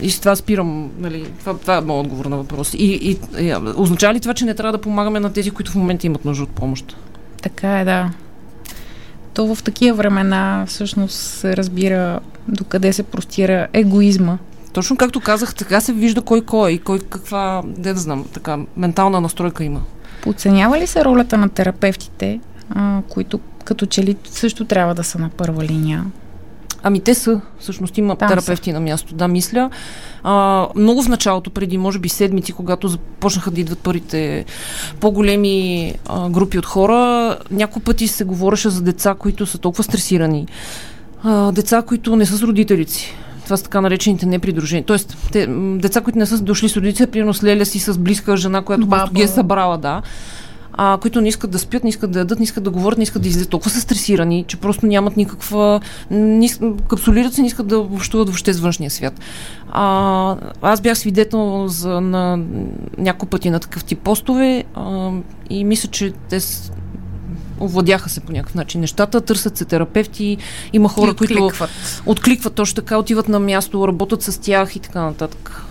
И 0.00 0.10
с 0.10 0.20
това 0.20 0.36
спирам, 0.36 0.90
нали, 0.98 1.26
това, 1.40 1.58
това 1.58 1.76
е 1.76 1.80
моят 1.80 2.06
отговор 2.06 2.24
на 2.24 2.36
въпрос. 2.36 2.74
И, 2.74 2.78
и, 2.78 3.18
и 3.46 3.54
означава 3.76 4.14
ли 4.14 4.20
това, 4.20 4.34
че 4.34 4.44
не 4.44 4.54
трябва 4.54 4.72
да 4.72 4.80
помагаме 4.80 5.20
на 5.20 5.32
тези, 5.32 5.50
които 5.50 5.72
в 5.72 5.74
момента 5.74 6.06
имат 6.06 6.24
нужда 6.24 6.42
от 6.42 6.50
помощ? 6.50 6.96
Така 7.42 7.80
е, 7.80 7.84
да. 7.84 8.10
То 9.34 9.54
в 9.54 9.62
такива 9.62 9.96
времена 9.96 10.64
всъщност 10.68 11.16
се 11.16 11.56
разбира 11.56 12.20
докъде 12.48 12.92
се 12.92 13.02
простира 13.02 13.66
егоизма. 13.72 14.38
Точно 14.72 14.96
както 14.96 15.20
казах, 15.20 15.54
така 15.54 15.80
се 15.80 15.92
вижда 15.92 16.22
кой 16.22 16.40
кой 16.40 16.72
и 16.72 16.78
кой 16.78 16.98
каква, 16.98 17.62
не 17.78 17.92
да 17.92 18.00
знам, 18.00 18.24
така 18.32 18.58
ментална 18.76 19.20
настройка 19.20 19.64
има. 19.64 19.82
Подценява 20.24 20.78
ли 20.78 20.86
се 20.86 21.04
ролята 21.04 21.38
на 21.38 21.48
терапевтите, 21.48 22.40
а, 22.70 23.00
които 23.08 23.40
като 23.64 23.86
че 23.86 24.02
ли 24.02 24.16
също 24.24 24.64
трябва 24.64 24.94
да 24.94 25.04
са 25.04 25.18
на 25.18 25.28
първа 25.28 25.64
линия? 25.64 26.04
Ами 26.82 27.00
те 27.00 27.14
са, 27.14 27.40
всъщност 27.58 27.98
има 27.98 28.16
Там 28.16 28.28
терапевти 28.28 28.70
са. 28.70 28.74
на 28.74 28.80
място, 28.80 29.14
да, 29.14 29.28
мисля. 29.28 29.70
А, 30.22 30.66
много 30.76 31.02
в 31.02 31.08
началото, 31.08 31.50
преди 31.50 31.78
може 31.78 31.98
би 31.98 32.08
седмици, 32.08 32.52
когато 32.52 32.88
започнаха 32.88 33.50
да 33.50 33.60
идват 33.60 33.78
първите 33.78 34.44
по-големи 35.00 35.94
а, 36.06 36.30
групи 36.30 36.58
от 36.58 36.66
хора, 36.66 37.38
няколко 37.50 37.80
пъти 37.80 38.08
се 38.08 38.24
говореше 38.24 38.68
за 38.68 38.82
деца, 38.82 39.14
които 39.18 39.46
са 39.46 39.58
толкова 39.58 39.84
стресирани. 39.84 40.46
А, 41.22 41.52
деца, 41.52 41.82
които 41.82 42.16
не 42.16 42.26
са 42.26 42.36
с 42.36 42.42
родителите 42.42 42.92
си. 42.92 43.14
Това 43.44 43.56
са 43.56 43.62
така 43.62 43.80
наречените 43.80 44.26
непридружени. 44.26 44.84
Тоест, 44.84 45.16
те, 45.32 45.46
деца, 45.78 46.00
които 46.00 46.18
не 46.18 46.26
са 46.26 46.42
дошли 46.42 46.68
с 46.68 46.76
родителите, 46.76 47.10
примерно 47.10 47.34
с 47.34 47.42
леля 47.42 47.66
си, 47.66 47.78
с 47.78 47.98
близка 47.98 48.36
жена, 48.36 48.62
която 48.62 48.86
Баба. 48.86 49.12
ги 49.12 49.22
е 49.22 49.28
събрала, 49.28 49.78
да 49.78 50.02
а, 50.76 50.98
които 50.98 51.20
не 51.20 51.28
искат 51.28 51.50
да 51.50 51.58
спят, 51.58 51.84
не 51.84 51.90
искат 51.90 52.10
да 52.10 52.18
ядат, 52.18 52.38
не 52.38 52.44
искат 52.44 52.64
да 52.64 52.70
говорят, 52.70 52.98
не 52.98 53.02
искат 53.02 53.22
да 53.22 53.28
излизат. 53.28 53.50
Толкова 53.50 53.70
са 53.70 53.80
стресирани, 53.80 54.44
че 54.48 54.56
просто 54.56 54.86
нямат 54.86 55.16
никаква... 55.16 55.80
Не, 56.10 56.48
капсулират 56.88 57.34
се, 57.34 57.40
не 57.40 57.46
искат 57.46 57.66
да 57.66 57.78
общуват 57.78 58.28
въобще 58.28 58.52
с 58.52 58.60
външния 58.60 58.90
свят. 58.90 59.20
А, 59.70 60.36
аз 60.62 60.80
бях 60.80 60.98
свидетел 60.98 61.68
за, 61.68 62.00
на 62.00 62.38
няколко 62.98 63.26
пъти 63.26 63.50
на 63.50 63.60
такъв 63.60 63.84
тип 63.84 63.98
постове 63.98 64.64
а, 64.74 65.10
и 65.50 65.64
мисля, 65.64 65.88
че 65.90 66.12
те 66.28 66.40
овладяха 67.60 68.10
се 68.10 68.20
по 68.20 68.32
някакъв 68.32 68.54
начин 68.54 68.80
нещата, 68.80 69.20
търсят 69.20 69.56
се 69.56 69.64
терапевти, 69.64 70.36
има 70.72 70.88
хора, 70.88 71.14
които 71.14 71.50
откликват 72.06 72.54
точно 72.54 72.74
така, 72.74 72.98
отиват 72.98 73.28
на 73.28 73.40
място, 73.40 73.88
работят 73.88 74.22
с 74.22 74.40
тях 74.40 74.76
и 74.76 74.80
така 74.80 75.02
нататък. 75.02 75.62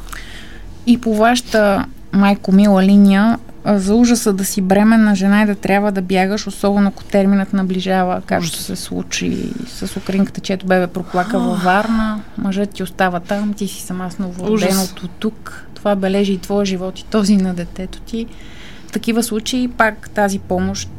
И 0.88 0.98
по 0.98 1.16
вашата 1.16 1.86
майко 2.12 2.52
мила 2.52 2.84
линия, 2.84 3.40
за 3.66 3.96
ужаса 3.96 4.34
да 4.34 4.46
си 4.46 4.62
бременна 4.62 5.16
жена 5.16 5.44
и 5.44 5.46
да 5.46 5.56
трябва 5.56 5.92
да 5.92 6.02
бягаш, 6.02 6.48
особено 6.48 6.88
ако 6.88 7.04
терминът 7.04 7.54
наближава, 7.54 8.22
както 8.26 8.58
се 8.58 8.76
случи 8.76 9.50
с 9.68 9.98
украинката, 9.98 10.42
чието 10.42 10.66
бебе 10.66 10.88
проплака 10.88 11.40
във 11.40 11.64
Варна. 11.64 12.22
Мъжът 12.38 12.70
ти 12.70 12.84
остава 12.84 13.20
там, 13.20 13.54
ти 13.54 13.68
си 13.68 13.82
сама 13.82 14.12
с 14.12 14.20
новороденото 14.20 15.08
тук. 15.08 15.66
Това 15.74 15.96
бележи 15.96 16.34
и 16.34 16.38
твоя 16.38 16.66
живот 16.66 17.00
и 17.00 17.06
този 17.06 17.38
на 17.38 17.54
детето 17.54 18.02
ти 18.02 18.28
такива 18.94 19.24
случаи 19.24 19.68
пак 19.68 20.10
тази 20.10 20.40
помощ 20.40 20.90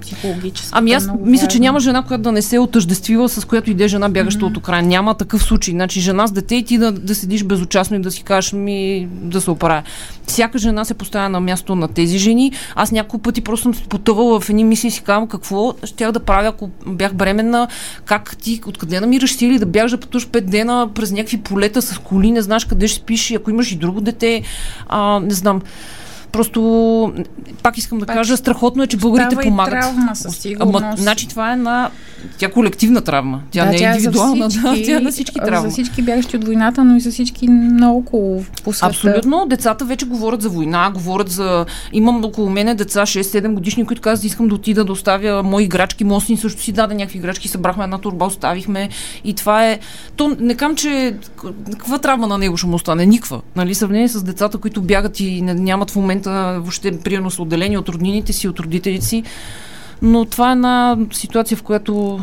психологическа. 0.00 0.78
Ами 0.78 0.92
аз 0.92 1.08
мисля, 1.20 1.44
важна. 1.44 1.48
че 1.48 1.60
няма 1.60 1.80
жена, 1.80 2.02
която 2.02 2.22
да 2.22 2.32
не 2.32 2.42
се 2.42 2.56
е 2.56 2.58
отъждествила 2.58 3.28
с 3.28 3.44
която 3.44 3.70
иде 3.70 3.88
жена 3.88 4.08
бягаща 4.08 4.40
mm-hmm. 4.40 4.50
от 4.50 4.56
Украина. 4.56 4.88
Няма 4.88 5.14
такъв 5.14 5.42
случай. 5.42 5.72
Значи 5.72 6.00
жена 6.00 6.26
с 6.26 6.32
дете 6.32 6.54
и 6.54 6.62
ти 6.62 6.78
да, 6.78 6.92
да 6.92 7.14
седиш 7.14 7.44
безучастно 7.44 7.96
и 7.96 8.00
да 8.00 8.10
си 8.10 8.22
кажеш 8.22 8.52
ми 8.52 9.08
да 9.10 9.40
се 9.40 9.50
оправя. 9.50 9.82
Всяка 10.26 10.58
жена 10.58 10.84
се 10.84 10.94
поставя 10.94 11.28
на 11.28 11.40
място 11.40 11.74
на 11.74 11.88
тези 11.88 12.18
жени. 12.18 12.52
Аз 12.74 12.92
няколко 12.92 13.22
пъти 13.22 13.40
просто 13.40 13.62
съм 13.62 13.84
потъвала 13.88 14.40
в 14.40 14.50
едни 14.50 14.64
мисли 14.64 14.88
и 14.88 14.90
си 14.90 15.02
казвам 15.02 15.28
какво 15.28 15.74
щях 15.84 16.12
да 16.12 16.20
правя, 16.20 16.48
ако 16.48 16.70
бях 16.86 17.14
бременна, 17.14 17.68
как 18.04 18.36
ти, 18.36 18.60
откъде 18.66 19.00
намираш 19.00 19.34
сили 19.34 19.58
да 19.58 19.66
бягаш 19.66 19.90
да 19.90 20.00
пътуваш 20.00 20.28
пет 20.28 20.50
дена 20.50 20.88
през 20.94 21.12
някакви 21.12 21.36
полета 21.36 21.82
с 21.82 21.98
коли, 21.98 22.30
не 22.30 22.42
знаеш 22.42 22.64
къде 22.64 22.88
ще 22.88 23.00
спиш, 23.00 23.32
ако 23.32 23.50
имаш 23.50 23.72
и 23.72 23.76
друго 23.76 24.00
дете, 24.00 24.42
а, 24.88 25.20
не 25.20 25.34
знам. 25.34 25.62
Просто, 26.32 27.12
пак 27.62 27.78
искам 27.78 27.98
да 27.98 28.06
пак, 28.06 28.16
кажа, 28.16 28.36
страхотно 28.36 28.82
е, 28.82 28.86
че 28.86 28.96
българите 28.96 29.36
помагат. 29.36 29.74
И 29.74 29.80
травма 29.80 30.16
със 30.16 30.36
сигурност. 30.36 30.84
Ама, 30.84 30.94
значи 30.96 31.28
това 31.28 31.52
е 31.52 31.56
на 31.56 31.90
тя 32.38 32.50
колективна 32.50 33.00
травма. 33.00 33.40
Тя 33.50 33.64
да, 33.64 33.70
не 33.70 33.76
е 33.76 33.78
тя 33.78 33.90
е 33.90 33.94
индивидуална. 33.94 34.46
Е 34.46 34.48
всички, 34.48 34.62
да, 34.62 34.82
тя 34.84 34.96
е 34.96 35.00
на 35.00 35.10
всички 35.10 35.40
травма. 35.40 35.68
За 35.68 35.70
всички 35.70 36.02
бягащи 36.02 36.36
от 36.36 36.44
войната, 36.44 36.84
но 36.84 36.96
и 36.96 37.00
за 37.00 37.10
всички 37.10 37.48
много 37.48 38.04
по 38.64 38.72
света. 38.72 38.86
Абсолютно. 38.86 39.46
Децата 39.46 39.84
вече 39.84 40.06
говорят 40.06 40.42
за 40.42 40.48
война, 40.48 40.90
говорят 40.94 41.28
за... 41.28 41.66
Имам 41.92 42.24
около 42.24 42.50
мене 42.50 42.74
деца 42.74 43.02
6-7 43.02 43.54
годишни, 43.54 43.86
които 43.86 44.02
казват, 44.02 44.24
искам 44.24 44.48
да 44.48 44.54
отида 44.54 44.84
да 44.84 44.92
оставя 44.92 45.42
мои 45.42 45.64
играчки. 45.64 46.04
Мосин 46.04 46.36
също 46.36 46.62
си 46.62 46.72
даде 46.72 46.94
някакви 46.94 47.18
играчки, 47.18 47.48
събрахме 47.48 47.84
една 47.84 47.98
турба, 47.98 48.26
оставихме. 48.26 48.88
И 49.24 49.34
това 49.34 49.66
е... 49.66 49.78
То 50.16 50.36
не 50.40 50.54
кам, 50.54 50.76
че... 50.76 51.16
Каква 51.70 51.98
травма 51.98 52.26
на 52.26 52.38
него 52.38 52.56
ще 52.56 52.66
му 52.66 52.74
остане? 52.74 53.06
Никва. 53.06 53.40
Нали? 53.56 53.74
Сравнение 53.74 54.08
с 54.08 54.22
децата, 54.22 54.58
които 54.58 54.82
бягат 54.82 55.20
и 55.20 55.42
нямат 55.42 55.90
в 55.90 55.96
момента 55.96 56.17
въобще 56.26 57.00
приемно 57.00 57.30
отделени 57.38 57.78
от 57.78 57.88
роднините 57.88 58.32
си, 58.32 58.48
от 58.48 58.60
родителите 58.60 59.06
си. 59.06 59.22
Но 60.02 60.24
това 60.24 60.48
е 60.48 60.52
една 60.52 60.96
ситуация, 61.12 61.56
в 61.56 61.62
която 61.62 62.20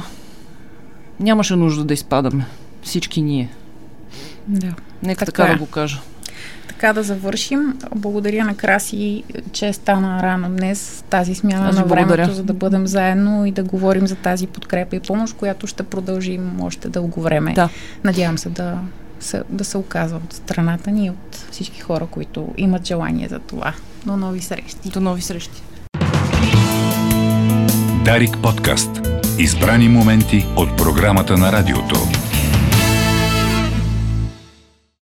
нямаше 1.19 1.55
нужда 1.55 1.83
да 1.83 1.93
изпадаме. 1.93 2.45
Всички 2.81 3.21
ние. 3.21 3.49
Да. 4.47 4.73
Нека 5.03 5.25
така, 5.25 5.43
така 5.43 5.53
да 5.53 5.59
го 5.59 5.65
кажа. 5.65 6.01
Така 6.67 6.93
да 6.93 7.03
завършим. 7.03 7.73
Благодаря 7.95 8.45
на 8.45 8.55
Краси, 8.55 9.23
че 9.51 9.73
стана 9.73 10.23
рано 10.23 10.49
днес 10.49 11.03
тази 11.09 11.35
смяна 11.35 11.69
Аз 11.69 11.75
на 11.75 11.83
времето, 11.83 12.07
благодаря. 12.07 12.33
за 12.33 12.43
да 12.43 12.53
бъдем 12.53 12.87
заедно 12.87 13.45
и 13.45 13.51
да 13.51 13.63
говорим 13.63 14.07
за 14.07 14.15
тази 14.15 14.47
подкрепа 14.47 14.95
и 14.95 14.99
помощ, 14.99 15.35
която 15.35 15.67
ще 15.67 15.83
продължим 15.83 16.61
още 16.61 16.89
дълго 16.89 17.21
време. 17.21 17.53
Да. 17.53 17.69
Надявам 18.03 18.37
се 18.37 18.49
да, 18.49 18.77
да 19.49 19.65
се 19.65 19.77
оказва 19.77 20.17
от 20.17 20.33
страната 20.33 20.91
ни 20.91 21.05
и 21.05 21.09
от 21.09 21.45
всички 21.51 21.81
хора, 21.81 22.07
които 22.11 22.47
имат 22.57 22.87
желание 22.87 23.27
за 23.27 23.39
това. 23.39 23.73
До 24.05 24.17
нови 24.17 24.41
срещи. 24.41 24.89
До 24.89 25.01
нови 25.01 25.21
срещи. 25.21 25.61
Дарик 28.05 28.37
подкаст. 28.43 28.89
Избрани 29.39 29.89
моменти 29.89 30.45
от 30.55 30.77
програмата 30.77 31.37
на 31.37 31.51
радиото. 31.51 32.24